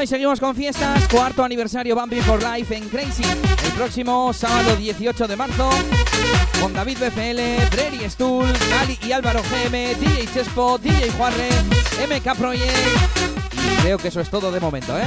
[0.04, 1.08] Y seguimos con fiestas.
[1.08, 3.24] Cuarto aniversario Bumping for Life en Crazy.
[3.24, 5.70] El próximo sábado 18 de marzo.
[6.60, 11.49] Con David BFL, Brady Stool, Gali y Álvaro GM, DJ Chespo, DJ Juarre,
[12.06, 12.78] MK Project.
[13.54, 15.06] Y creo que eso es todo de momento, ¿eh?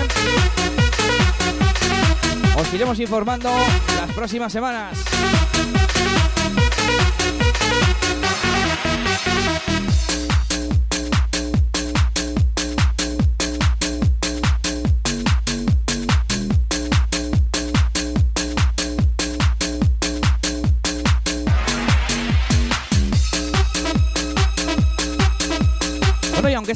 [2.59, 3.51] Os iremos informando
[4.01, 4.99] las próximas semanas.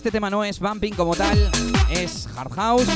[0.00, 1.50] Este tema no es bumping como tal,
[1.90, 2.86] es hard house.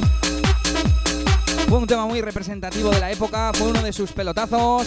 [1.68, 4.86] Fue un tema muy representativo de la época, fue uno de sus pelotazos.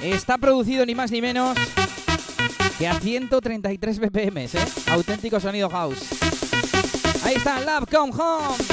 [0.00, 1.58] Está producido ni más ni menos
[2.80, 4.48] que a 133 BPM, ¿eh?
[4.90, 6.00] Auténtico sonido house.
[7.22, 8.69] Ahí está, Love Come Home.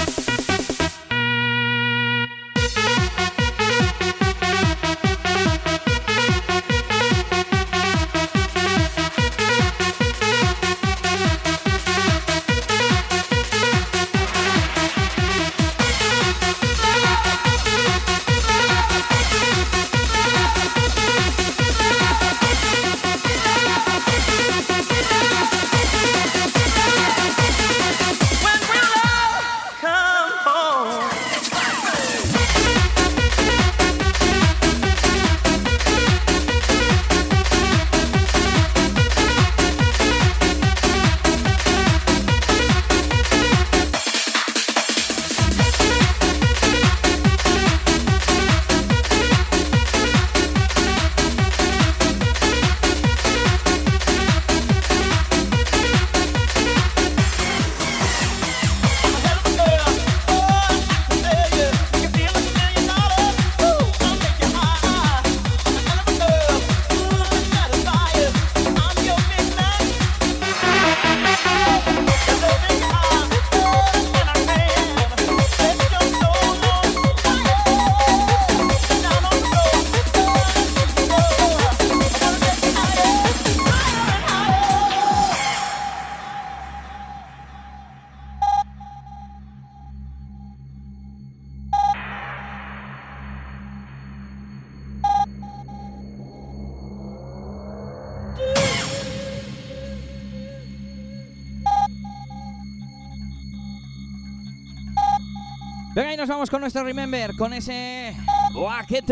[106.59, 108.15] Nuestro Remember, con ese...
[108.53, 109.03] ¡Buah, qué!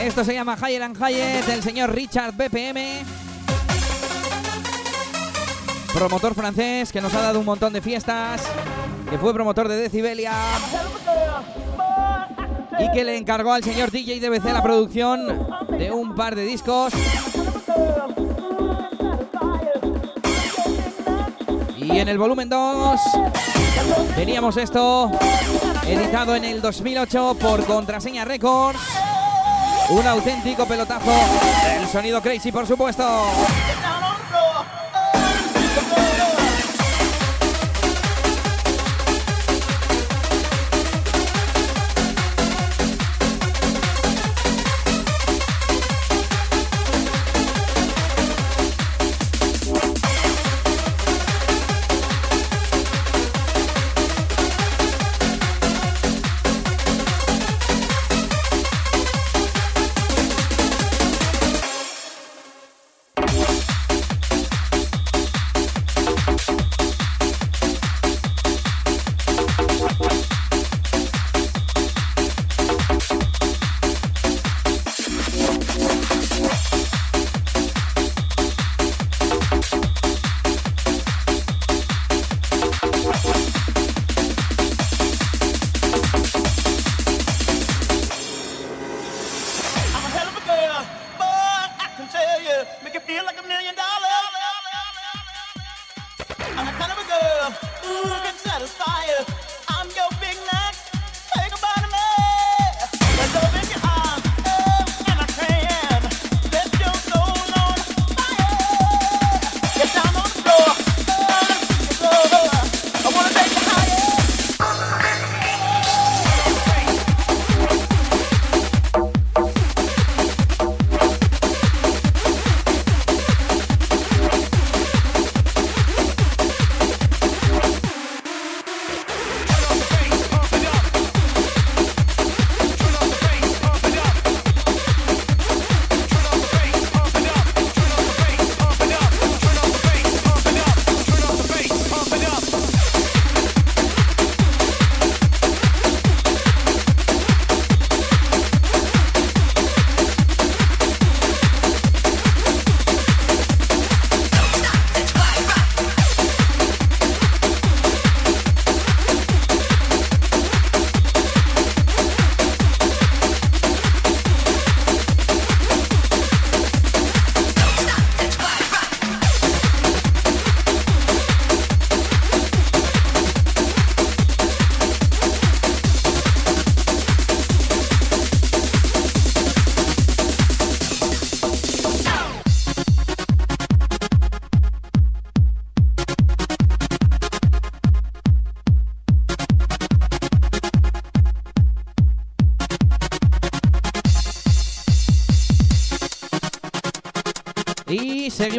[0.00, 3.19] Esto se llama Higher and Higher del señor Richard BPM.
[5.92, 8.42] Promotor francés que nos ha dado un montón de fiestas,
[9.08, 10.32] que fue promotor de Decibelia
[12.78, 15.46] y que le encargó al señor DJ DBC la producción
[15.78, 16.92] de un par de discos.
[21.76, 23.00] Y en el volumen 2
[24.14, 25.10] teníamos esto
[25.86, 28.78] editado en el 2008 por Contraseña Records.
[29.90, 31.10] Un auténtico pelotazo.
[31.80, 33.04] El sonido crazy, por supuesto.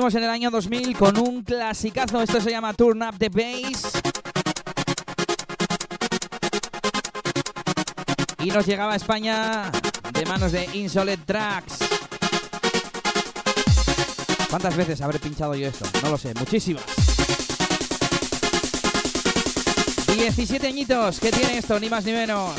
[0.02, 2.24] En el año 2000 con un clasicazo.
[2.24, 3.92] Esto se llama Turn Up the Bass.
[8.40, 9.72] Y nos llegaba a España
[10.12, 11.78] de manos de Insolent Tracks.
[14.50, 15.86] ¿Cuántas veces habré pinchado yo esto?
[16.02, 16.84] No lo sé, muchísimas.
[20.08, 21.80] 17 añitos, ¿qué tiene esto?
[21.80, 22.56] Ni más ni menos.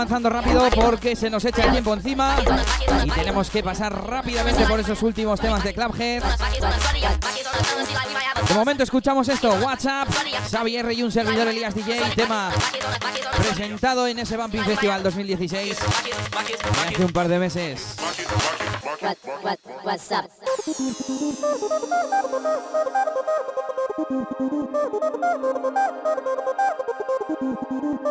[0.00, 2.38] Avanzando rápido porque se nos echa el tiempo encima
[3.04, 6.22] y tenemos que pasar rápidamente por esos últimos temas de Clubhead.
[8.48, 10.08] De momento escuchamos esto, WhatsApp,
[10.50, 12.50] Xavi R y un servidor Elías DJ, tema
[13.36, 15.76] presentado en ese Bumping Festival 2016
[16.86, 17.96] hace un par de meses.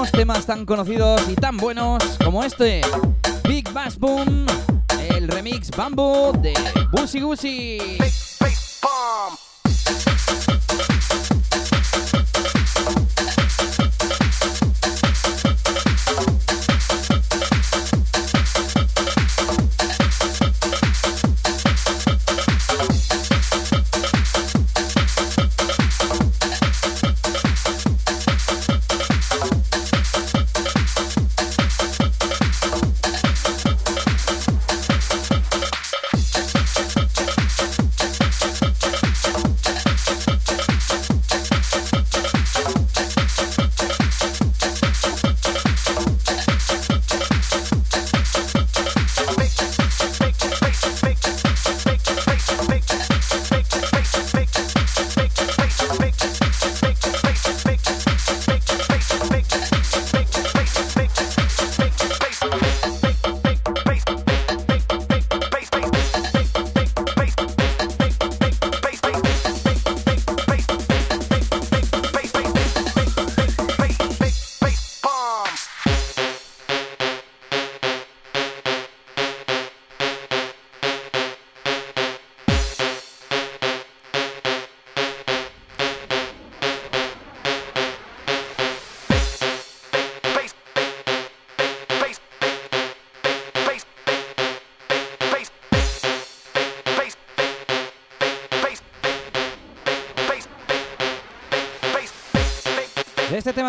[0.00, 2.80] 2001 teníamos temas tan conocidos y tan buenos como este,
[3.46, 4.46] Big Bass Boom,
[5.10, 6.54] el remix Bamboo de
[6.90, 7.98] Busy Goosey.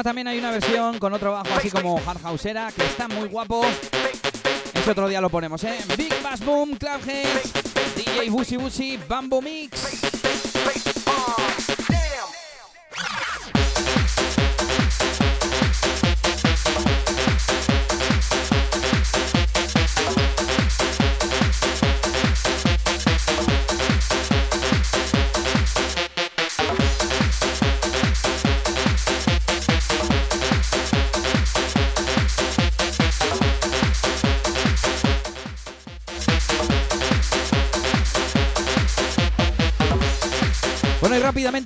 [0.04, 3.64] También hay una versión con otro bajo así como hardhouseera que está muy guapo.
[4.74, 5.78] Ese otro día lo ponemos, ¿eh?
[5.98, 7.42] Big Bass Boom, Clubhead,
[7.96, 9.61] DJ Busy Busy, Bamboo Mix.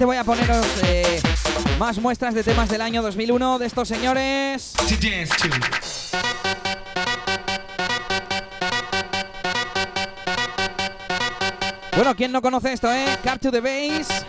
[0.05, 1.19] Voy a poneros eh,
[1.79, 4.73] más muestras de temas del año 2001 de estos señores.
[11.95, 13.05] Bueno, ¿quién no conoce esto, eh?
[13.23, 14.25] Car to the Base.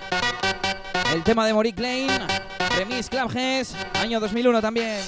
[1.12, 2.26] El tema de Morick Lane.
[2.76, 3.74] Remix Clubhouse.
[3.94, 5.00] Año 2001 también.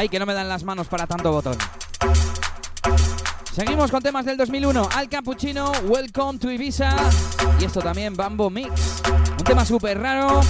[0.00, 1.56] Ay, que no me dan las manos para tanto botón.
[3.52, 4.90] Seguimos con temas del 2001.
[4.94, 6.94] Al Cappuccino, Welcome to Ibiza.
[7.58, 9.02] Y esto también, Bambo Mix.
[9.36, 10.40] Un tema súper raro.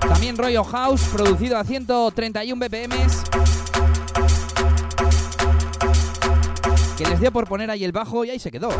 [0.00, 3.24] También rollo house, producido a 131 BPMs.
[6.96, 8.70] Que les dio por poner ahí el bajo y ahí se quedó.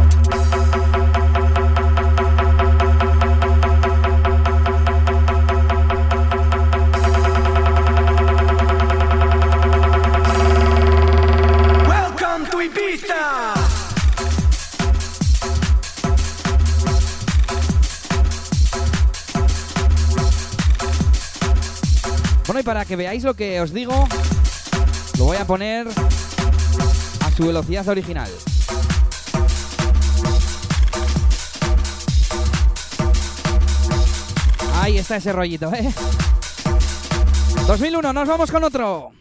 [22.68, 24.06] Para que veáis lo que os digo,
[25.16, 28.30] lo voy a poner a su velocidad original.
[34.82, 35.90] Ahí está ese rollito, ¿eh?
[37.66, 39.17] 2001, nos vamos con otro.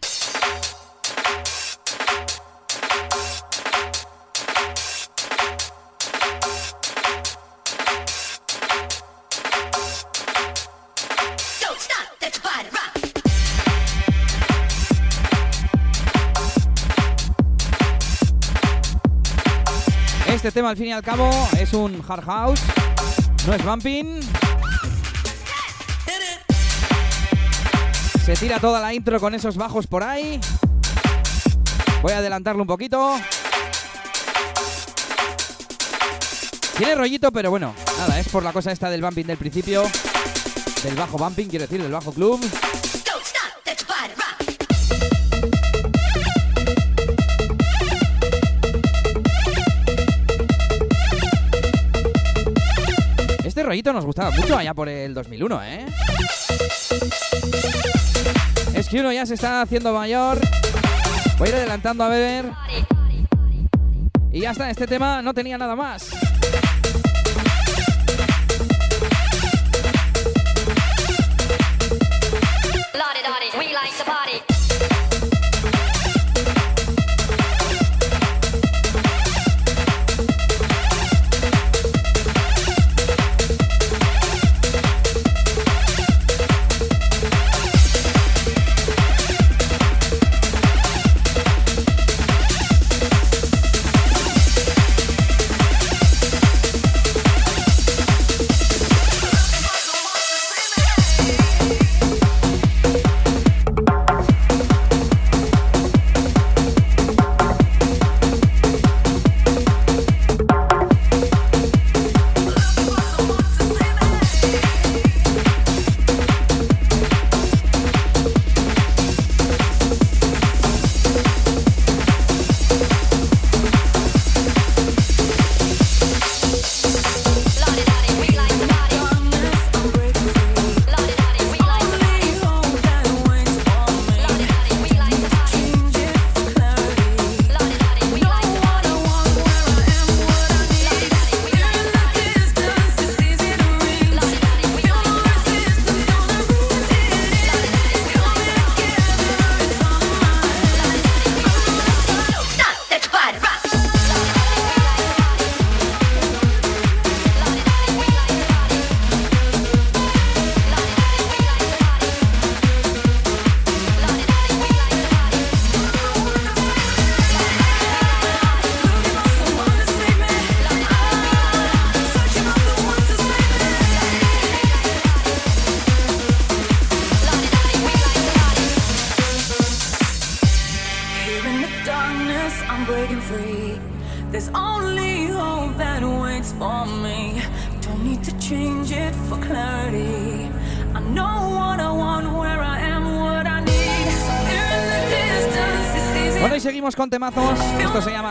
[20.48, 21.30] Este tema, al fin y al cabo,
[21.60, 22.62] es un hard house,
[23.46, 24.22] no es bumping.
[28.24, 30.40] Se tira toda la intro con esos bajos por ahí.
[32.02, 33.20] Voy a adelantarlo un poquito.
[36.78, 39.84] Tiene rollito, pero bueno, nada, es por la cosa esta del bumping del principio.
[40.82, 42.40] Del bajo bumping, quiero decir, del bajo club.
[53.68, 55.86] Rollito nos gustaba mucho allá por el 2001, ¿eh?
[58.74, 60.40] Es que uno ya se está haciendo mayor.
[61.38, 62.46] Voy a ir adelantando a beber.
[64.32, 66.17] Y ya está, este tema no tenía nada más.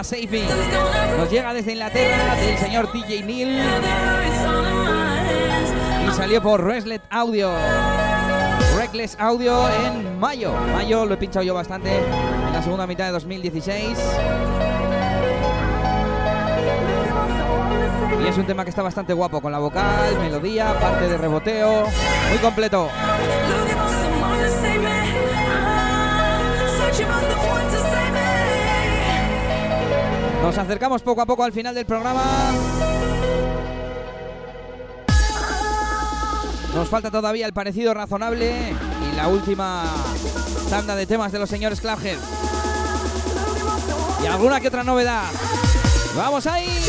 [0.06, 1.18] Llama Saving.
[1.18, 3.60] Nos llega desde Inglaterra del señor DJ Neil
[6.06, 7.50] y salió por Reslet Audio.
[8.76, 10.52] Reckless Audio en mayo.
[10.72, 13.98] Mayo lo he pinchado yo bastante en la segunda mitad de 2016.
[18.22, 21.86] Y es un tema que está bastante guapo, con la vocal, melodía, parte de reboteo,
[22.30, 22.88] muy completo.
[30.46, 32.22] Nos acercamos poco a poco al final del programa.
[36.72, 38.54] Nos falta todavía el parecido razonable
[39.10, 39.92] y la última
[40.70, 42.18] tanda de temas de los señores Clubhead.
[44.22, 45.24] Y alguna que otra novedad.
[46.16, 46.80] ¡Vamos ahí!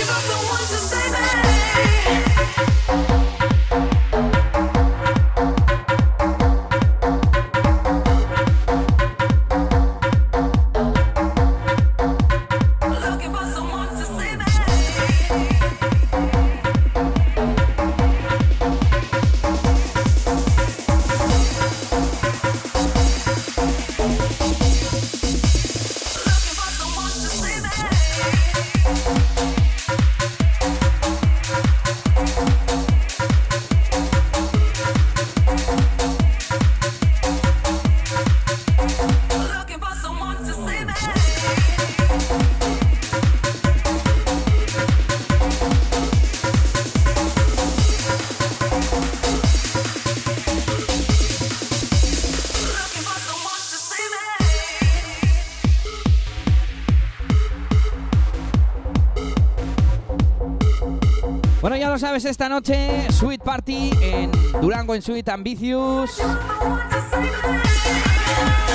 [62.18, 66.19] Sabes, esta noche, Sweet Party en Durango en Sweet Ambitious.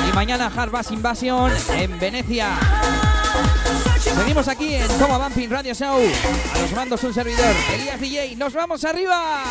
[0.08, 2.50] Y mañana Hard Bass Invasion en Venecia.
[3.98, 5.98] Seguimos aquí en Toma Bumping Radio Show.
[6.54, 8.36] A los mandos un servidor, Elías DJ.
[8.36, 9.42] ¡Nos vamos arriba!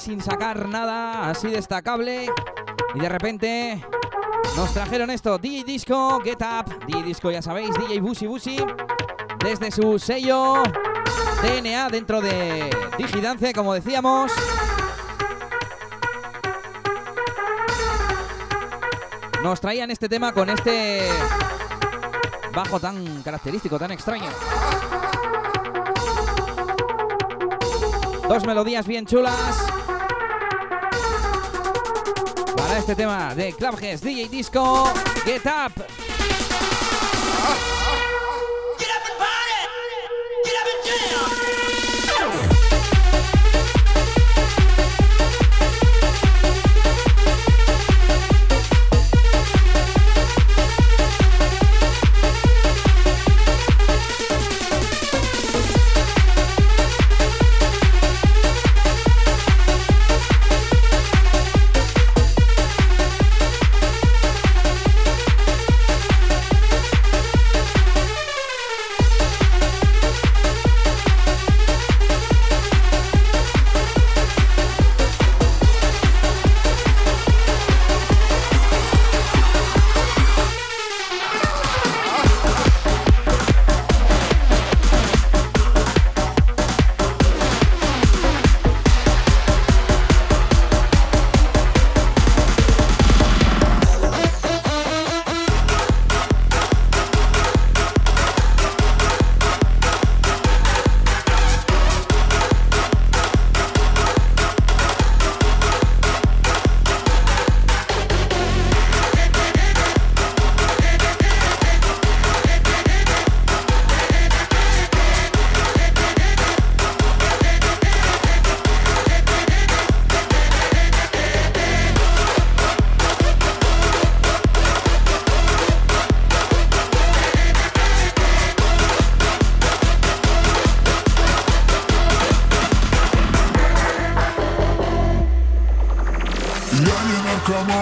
[0.00, 2.26] Sin sacar nada así destacable
[2.94, 3.84] y de repente
[4.56, 8.56] nos trajeron esto, DJ Disco, Get Up, DJ Disco ya sabéis, DJ Busi Busi,
[9.44, 10.62] desde su sello
[11.42, 14.32] DNA dentro de Digidance, como decíamos.
[19.42, 21.08] Nos traían este tema con este
[22.54, 24.30] bajo tan característico, tan extraño.
[28.28, 29.69] Dos melodías bien chulas.
[32.80, 34.90] Este tema de Clubheads DJ Disco,
[35.26, 35.99] Get Up.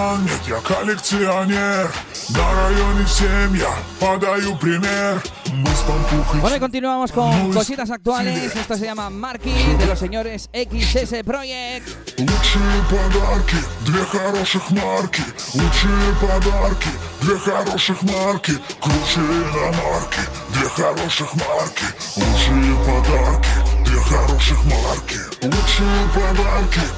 [0.08, 1.90] Наркоман, нет, я коллекционер
[2.30, 5.22] На районе всем я подаю пример.
[5.52, 8.54] Мы с пампухой Bueno, y continuamos con cositas actuales.
[8.54, 11.88] Esto se llama Marky de los señores XS Project.
[12.18, 13.56] Лучшие подарки,
[13.86, 15.22] две хороших марки.
[15.54, 16.88] Лучшие подарки,
[17.22, 18.52] две хороших марки.
[18.80, 20.20] Круче иномарки,
[20.50, 21.84] две хороших марки.
[22.16, 23.48] Лучшие подарки,
[23.84, 25.27] две хороших марки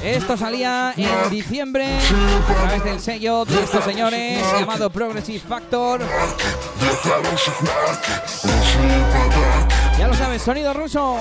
[0.03, 1.85] Esto salía en diciembre
[2.49, 6.01] a través del sello de estos señores llamado Progressive Factor.
[9.97, 11.19] Ya lo sabes, sonido ruso.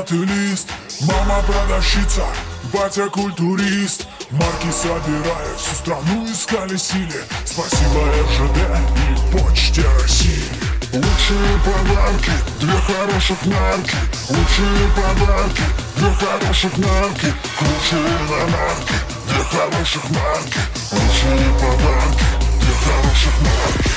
[0.00, 0.68] Я филателист
[1.02, 2.24] Мама продавщица,
[2.72, 4.06] батя культурист.
[4.30, 8.58] Марки собирая, всю страну исколесили Спасибо РЖД
[8.96, 10.44] и Почте России.
[10.92, 13.94] Лучшие подарки, две хороших марки
[14.28, 15.62] Лучшие подарки,
[15.96, 18.94] две хороших марки Круче иномарки,
[19.28, 20.60] две хороших марки
[20.92, 22.24] Лучшие подарки,
[22.60, 23.90] две хороших марки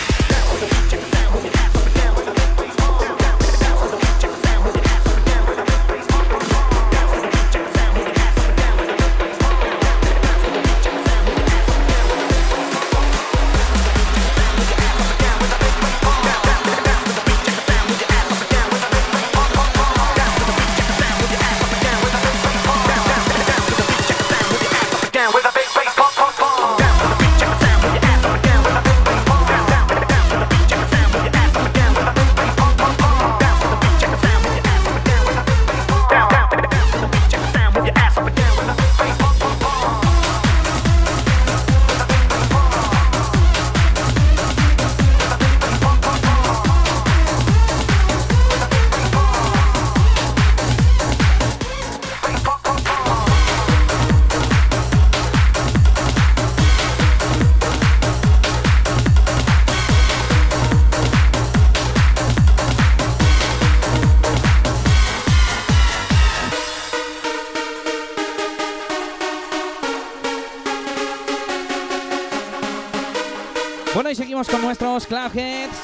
[73.94, 75.78] Bueno, y seguimos con nuestros Clubheads,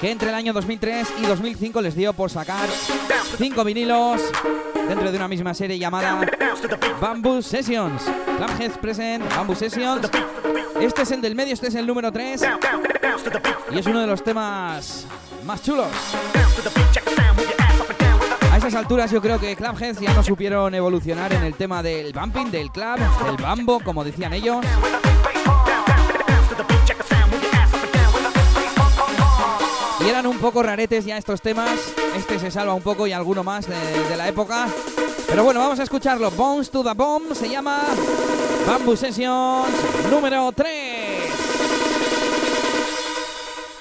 [0.00, 2.68] que entre el año 2003 y 2005 les dio por sacar
[3.36, 4.22] cinco vinilos
[4.88, 6.24] dentro de una misma serie llamada
[7.00, 8.02] Bamboo Sessions.
[8.36, 10.08] Clubheads Present Bamboo Sessions.
[10.80, 12.42] Este es el del medio, este es el número 3.
[13.72, 15.06] Y es uno de los temas
[15.44, 15.88] más chulos.
[18.52, 22.12] A esas alturas yo creo que Clubheads ya no supieron evolucionar en el tema del
[22.12, 24.64] bumping, del club, del bambo, como decían ellos.
[30.06, 31.78] Eran un poco raretes ya estos temas.
[32.16, 33.76] Este se salva un poco y alguno más de,
[34.08, 34.68] de la época.
[35.26, 36.30] Pero bueno, vamos a escucharlo.
[36.30, 37.82] Bones to the Bomb se llama
[38.66, 39.68] Bamboo Sessions
[40.10, 40.66] número 3.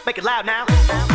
[0.05, 1.14] Make it loud now.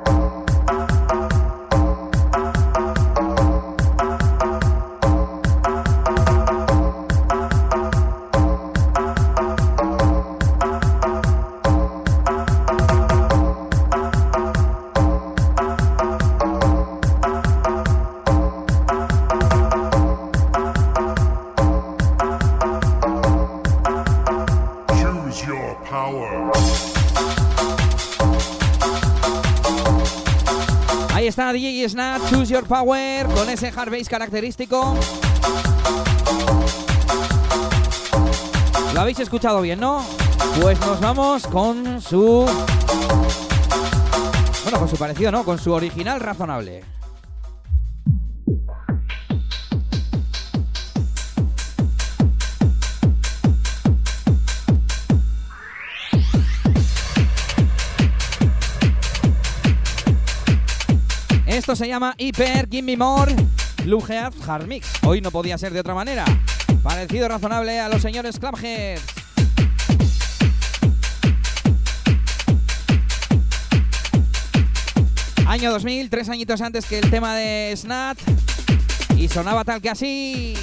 [32.59, 34.93] Power, con ese hard bass característico.
[38.93, 40.03] Lo habéis escuchado bien, ¿no?
[40.59, 42.45] Pues nos vamos con su...
[44.63, 45.45] Bueno, con su parecido, ¿no?
[45.45, 46.83] Con su original razonable.
[61.61, 63.35] Esto se llama Hyper Gimme More
[63.83, 64.87] Blue Head Hard Mix.
[65.03, 66.25] Hoy no podía ser de otra manera.
[66.81, 69.03] Parecido razonable a los señores Clubheads.
[75.45, 78.17] Año 2000, tres añitos antes que el tema de Snat.
[79.15, 80.55] Y sonaba tal que así.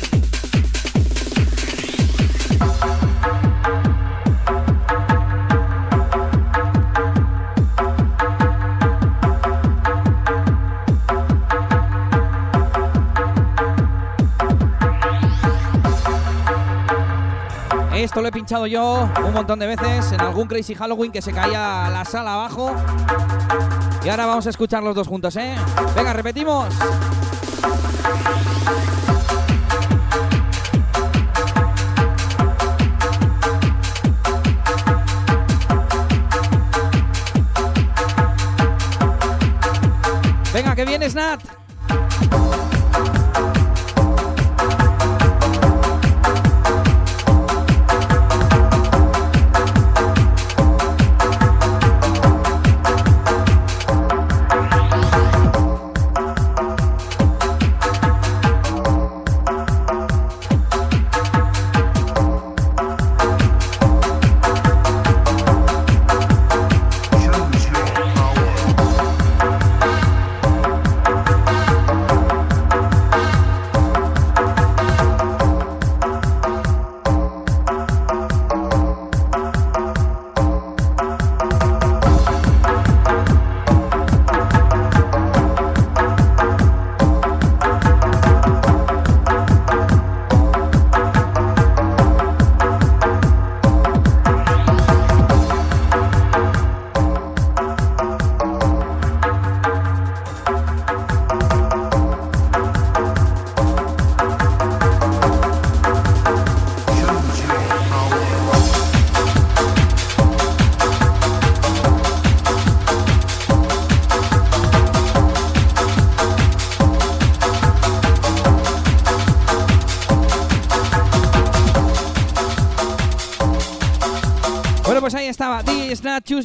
[17.98, 21.32] Esto lo he pinchado yo un montón de veces en algún Crazy Halloween que se
[21.32, 22.70] caía la sala abajo.
[24.04, 25.56] Y ahora vamos a escuchar los dos juntos, ¿eh?
[25.96, 26.72] Venga, repetimos.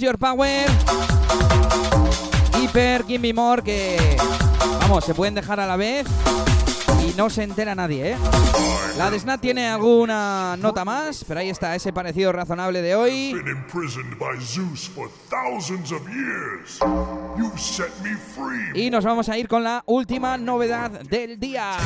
[0.04, 0.66] Your power.
[2.60, 4.18] Hyper Gimme More que.
[4.82, 6.06] Vamos, se pueden dejar a la vez.
[7.08, 8.18] Y no se entera nadie, ¿eh?
[8.98, 13.34] La de Snap tiene alguna nota más, pero ahí está ese parecido razonable de hoy.
[13.34, 13.56] Me.
[18.76, 21.78] Y nos vamos a ir con la última novedad del día.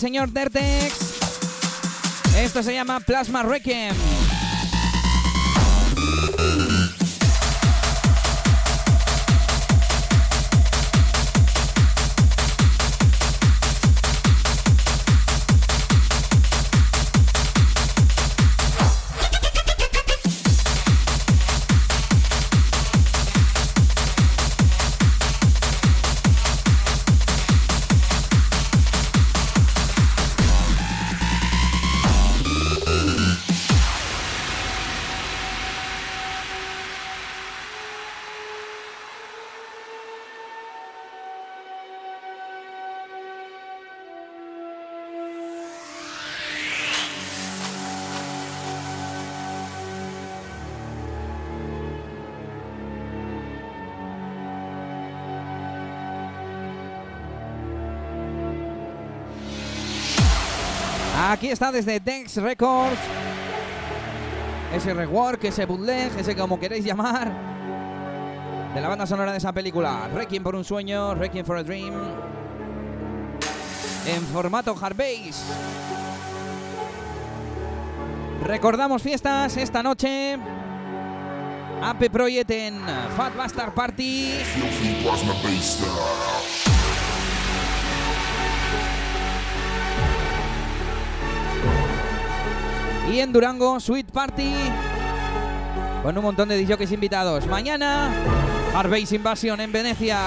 [0.00, 0.94] Señor Dertex.
[2.38, 3.94] Esto se llama Plasma Requiem.
[61.68, 62.98] Desde Dex Records.
[64.74, 67.30] Ese rework, ese bootleg, ese como queréis llamar.
[68.74, 70.08] De la banda sonora de esa película.
[70.14, 71.92] Requiem por un sueño, Requiem for a Dream.
[74.06, 75.44] En formato hard bass.
[78.46, 80.38] Recordamos fiestas esta noche.
[81.82, 82.80] AP Project en
[83.16, 84.32] Fat Bastard Party.
[93.12, 94.52] Y en Durango, Sweet Party.
[96.02, 97.44] Con un montón de DJs invitados.
[97.48, 98.08] Mañana,
[98.72, 100.18] Hard Bass Invasion en Venecia.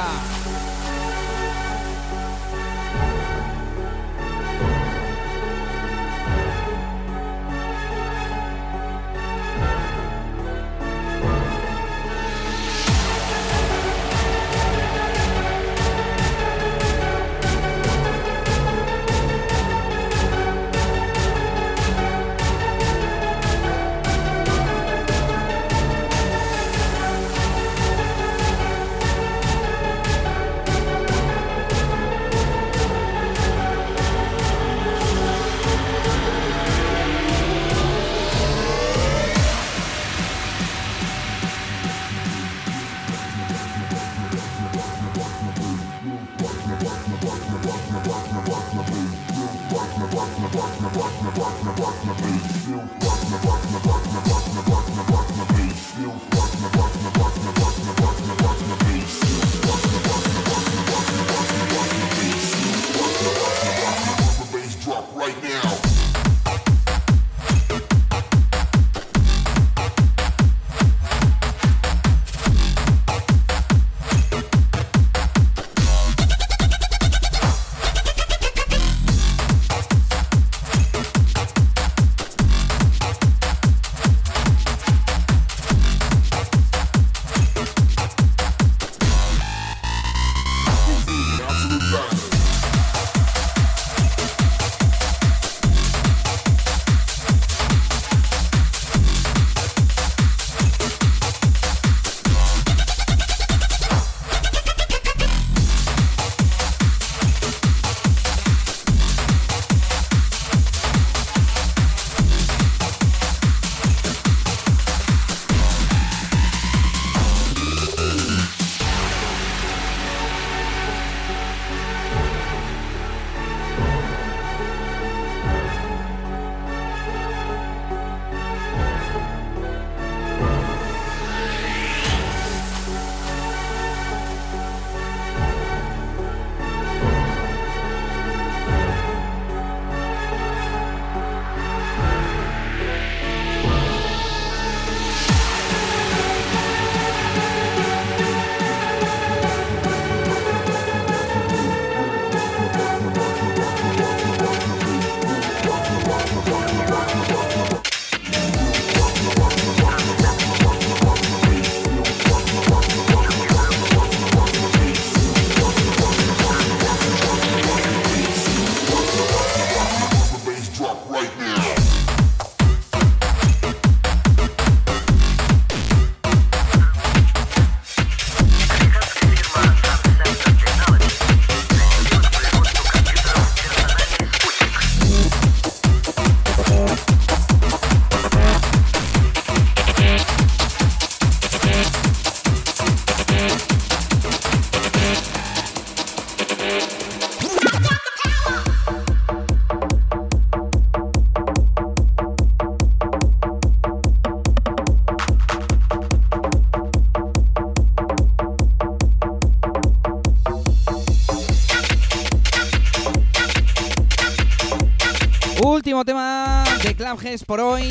[217.41, 217.89] Por hoy.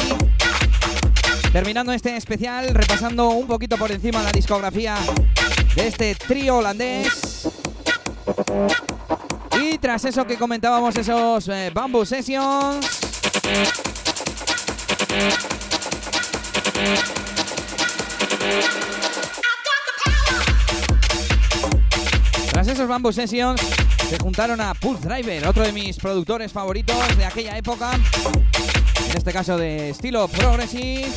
[1.53, 4.97] Terminando este especial, repasando un poquito por encima la discografía
[5.75, 7.49] de este trío holandés.
[9.61, 12.87] Y tras eso que comentábamos, esos eh, Bamboo Sessions.
[22.53, 23.61] Tras esos Bamboo Sessions,
[24.09, 27.99] se juntaron a Pulse Driver, otro de mis productores favoritos de aquella época.
[29.11, 31.11] En este caso de estilo progressive.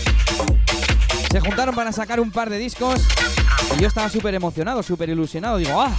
[1.32, 3.02] Se juntaron para sacar un par de discos
[3.76, 5.58] y yo estaba súper emocionado, súper ilusionado.
[5.58, 5.92] Digo, ¡ah!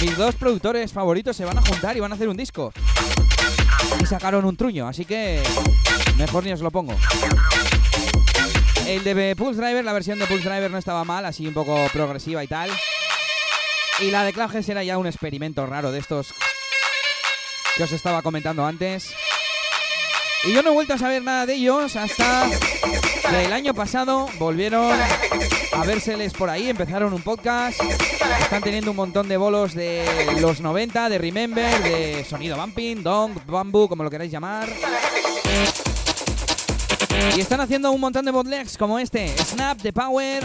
[0.00, 2.72] Mis dos productores favoritos se van a juntar y van a hacer un disco.
[4.00, 5.42] y sacaron un truño, así que
[6.16, 6.94] mejor ni os lo pongo.
[8.86, 11.76] El de Pulse Driver, la versión de Pulse Driver no estaba mal, así un poco
[11.92, 12.70] progresiva y tal.
[14.00, 16.34] Y la de Cloudheads era ya un experimento raro de estos
[17.76, 19.14] que os estaba comentando antes.
[20.46, 22.48] Y yo no he vuelto a saber nada de ellos hasta
[23.32, 24.92] el año pasado volvieron
[25.72, 27.80] a vérseles por ahí, empezaron un podcast,
[28.40, 30.04] están teniendo un montón de bolos de
[30.40, 34.68] los 90, de Remember, de sonido bumping, dong, bamboo, como lo queráis llamar.
[37.34, 40.44] Y están haciendo un montón de bootlegs como este, Snap, The Power,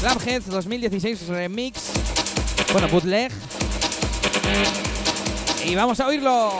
[0.00, 1.90] Clubheads 2016 Remix,
[2.72, 3.32] bueno, bootleg.
[5.64, 6.58] Y vamos a oírlo.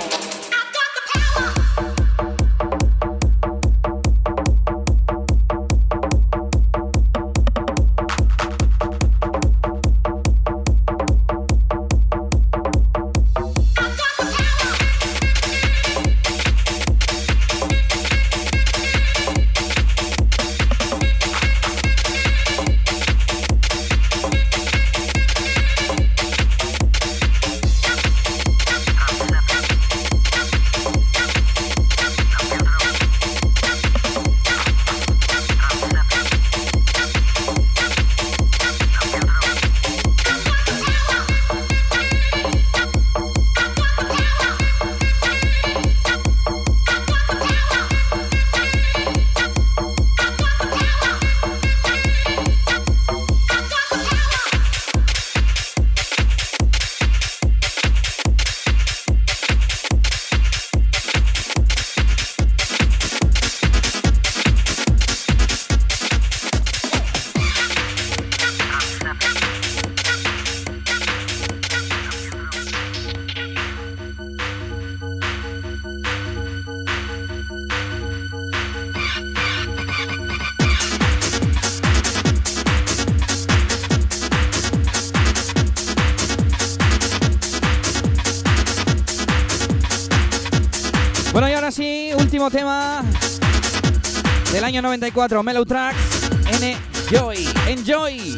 [94.80, 96.30] Año 94, Mellow Tracks,
[96.62, 98.34] Enjoy, Enjoy.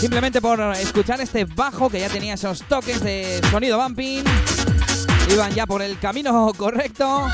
[0.00, 4.24] Simplemente por escuchar este bajo que ya tenía esos toques de sonido bumping,
[5.30, 7.28] iban ya por el camino correcto.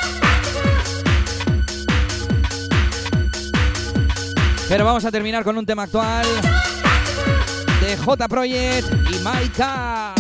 [4.69, 6.27] Pero vamos a terminar con un tema actual
[7.81, 10.13] de J Project y Maika.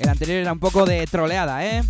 [0.00, 1.84] El anterior era un poco de troleada, ¿eh?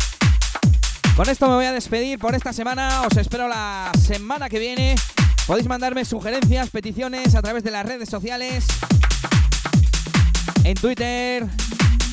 [1.21, 3.03] Con esto me voy a despedir por esta semana.
[3.03, 4.95] Os espero la semana que viene.
[5.45, 8.65] Podéis mandarme sugerencias, peticiones a través de las redes sociales.
[10.63, 11.45] En Twitter.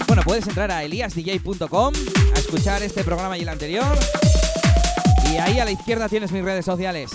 [0.06, 1.94] Bueno, puedes entrar a eliasdj.com
[2.34, 3.98] a escuchar este programa y el anterior.
[5.32, 7.10] Y ahí a la izquierda tienes mis redes sociales.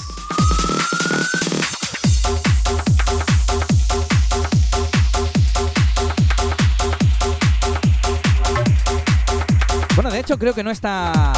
[9.94, 11.34] Bueno, de hecho creo que no está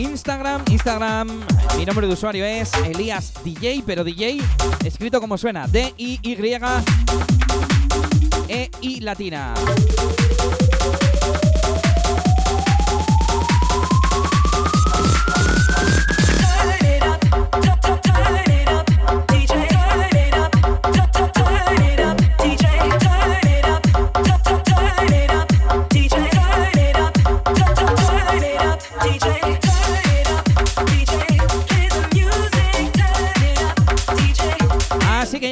[0.00, 0.62] Instagram.
[0.70, 1.28] Instagram,
[1.76, 4.40] mi nombre de usuario es Elías DJ, pero DJ
[4.84, 6.36] escrito como suena, D-I-Y
[8.48, 9.54] E-I latina.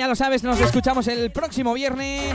[0.09, 2.35] Lo sabes, nos escuchamos el próximo viernes.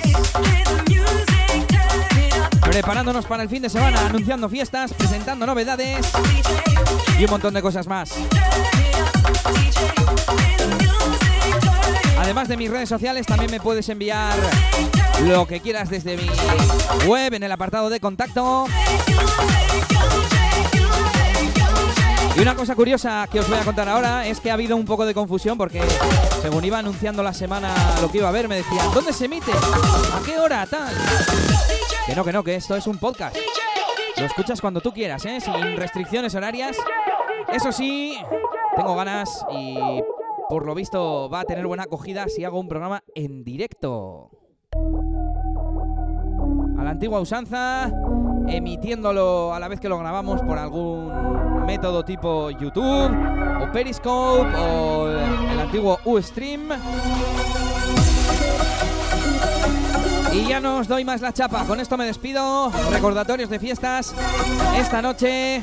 [2.62, 6.06] Preparándonos para el fin de semana, anunciando fiestas, presentando novedades
[7.18, 8.14] y un montón de cosas más.
[12.20, 14.38] Además de mis redes sociales, también me puedes enviar
[15.24, 16.30] lo que quieras desde mi
[17.08, 18.68] web en el apartado de contacto.
[22.36, 24.86] Y una cosa curiosa que os voy a contar ahora es que ha habido un
[24.86, 25.82] poco de confusión porque
[26.42, 29.52] según iba anunciando la semana lo que iba a ver, me decían, ¿dónde se emite?
[29.52, 30.66] ¿A qué hora?
[30.66, 30.96] Tal.
[32.08, 33.38] Que no, que no, que esto es un podcast.
[34.18, 35.40] Lo escuchas cuando tú quieras, ¿eh?
[35.40, 36.76] Sin restricciones horarias.
[37.54, 38.18] Eso sí,
[38.76, 39.78] tengo ganas y
[40.50, 44.32] por lo visto va a tener buena acogida si hago un programa en directo.
[46.80, 47.92] A la antigua usanza,
[48.48, 53.12] emitiéndolo a la vez que lo grabamos por algún método tipo YouTube
[53.62, 56.70] o Periscope o el antiguo Ustream.
[60.34, 61.64] Y ya no os doy más la chapa.
[61.66, 62.72] Con esto me despido.
[62.92, 64.16] Recordatorios de fiestas.
[64.76, 65.62] Esta noche.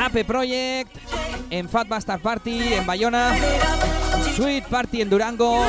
[0.00, 0.96] Ape Project.
[1.50, 3.32] En Fat Bastard Party en Bayona.
[4.34, 5.64] Sweet Party en Durango.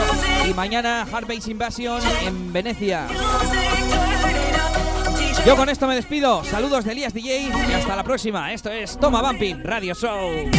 [0.49, 3.07] Y mañana Hard Bass Invasion en Venecia.
[5.45, 6.43] Yo con esto me despido.
[6.43, 8.53] Saludos de Elías DJ y hasta la próxima.
[8.53, 10.51] Esto es Toma Bumping Radio Show.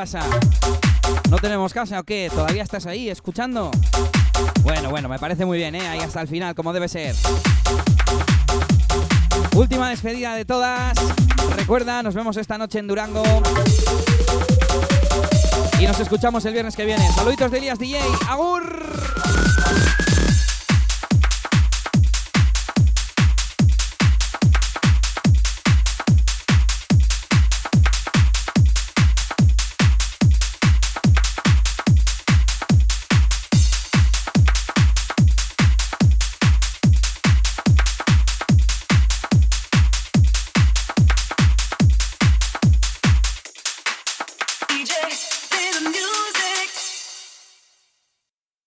[0.00, 0.20] Pasa?
[1.28, 2.30] ¿No tenemos casa o qué?
[2.32, 3.70] ¿Todavía estás ahí escuchando?
[4.62, 5.86] Bueno, bueno, me parece muy bien, ¿eh?
[5.86, 7.14] Ahí hasta el final, como debe ser.
[9.54, 10.96] Última despedida de todas.
[11.54, 13.22] Recuerda, nos vemos esta noche en Durango.
[15.78, 17.06] Y nos escuchamos el viernes que viene.
[17.12, 18.00] Saluditos de Elías DJ.
[18.26, 18.69] ¡Agur!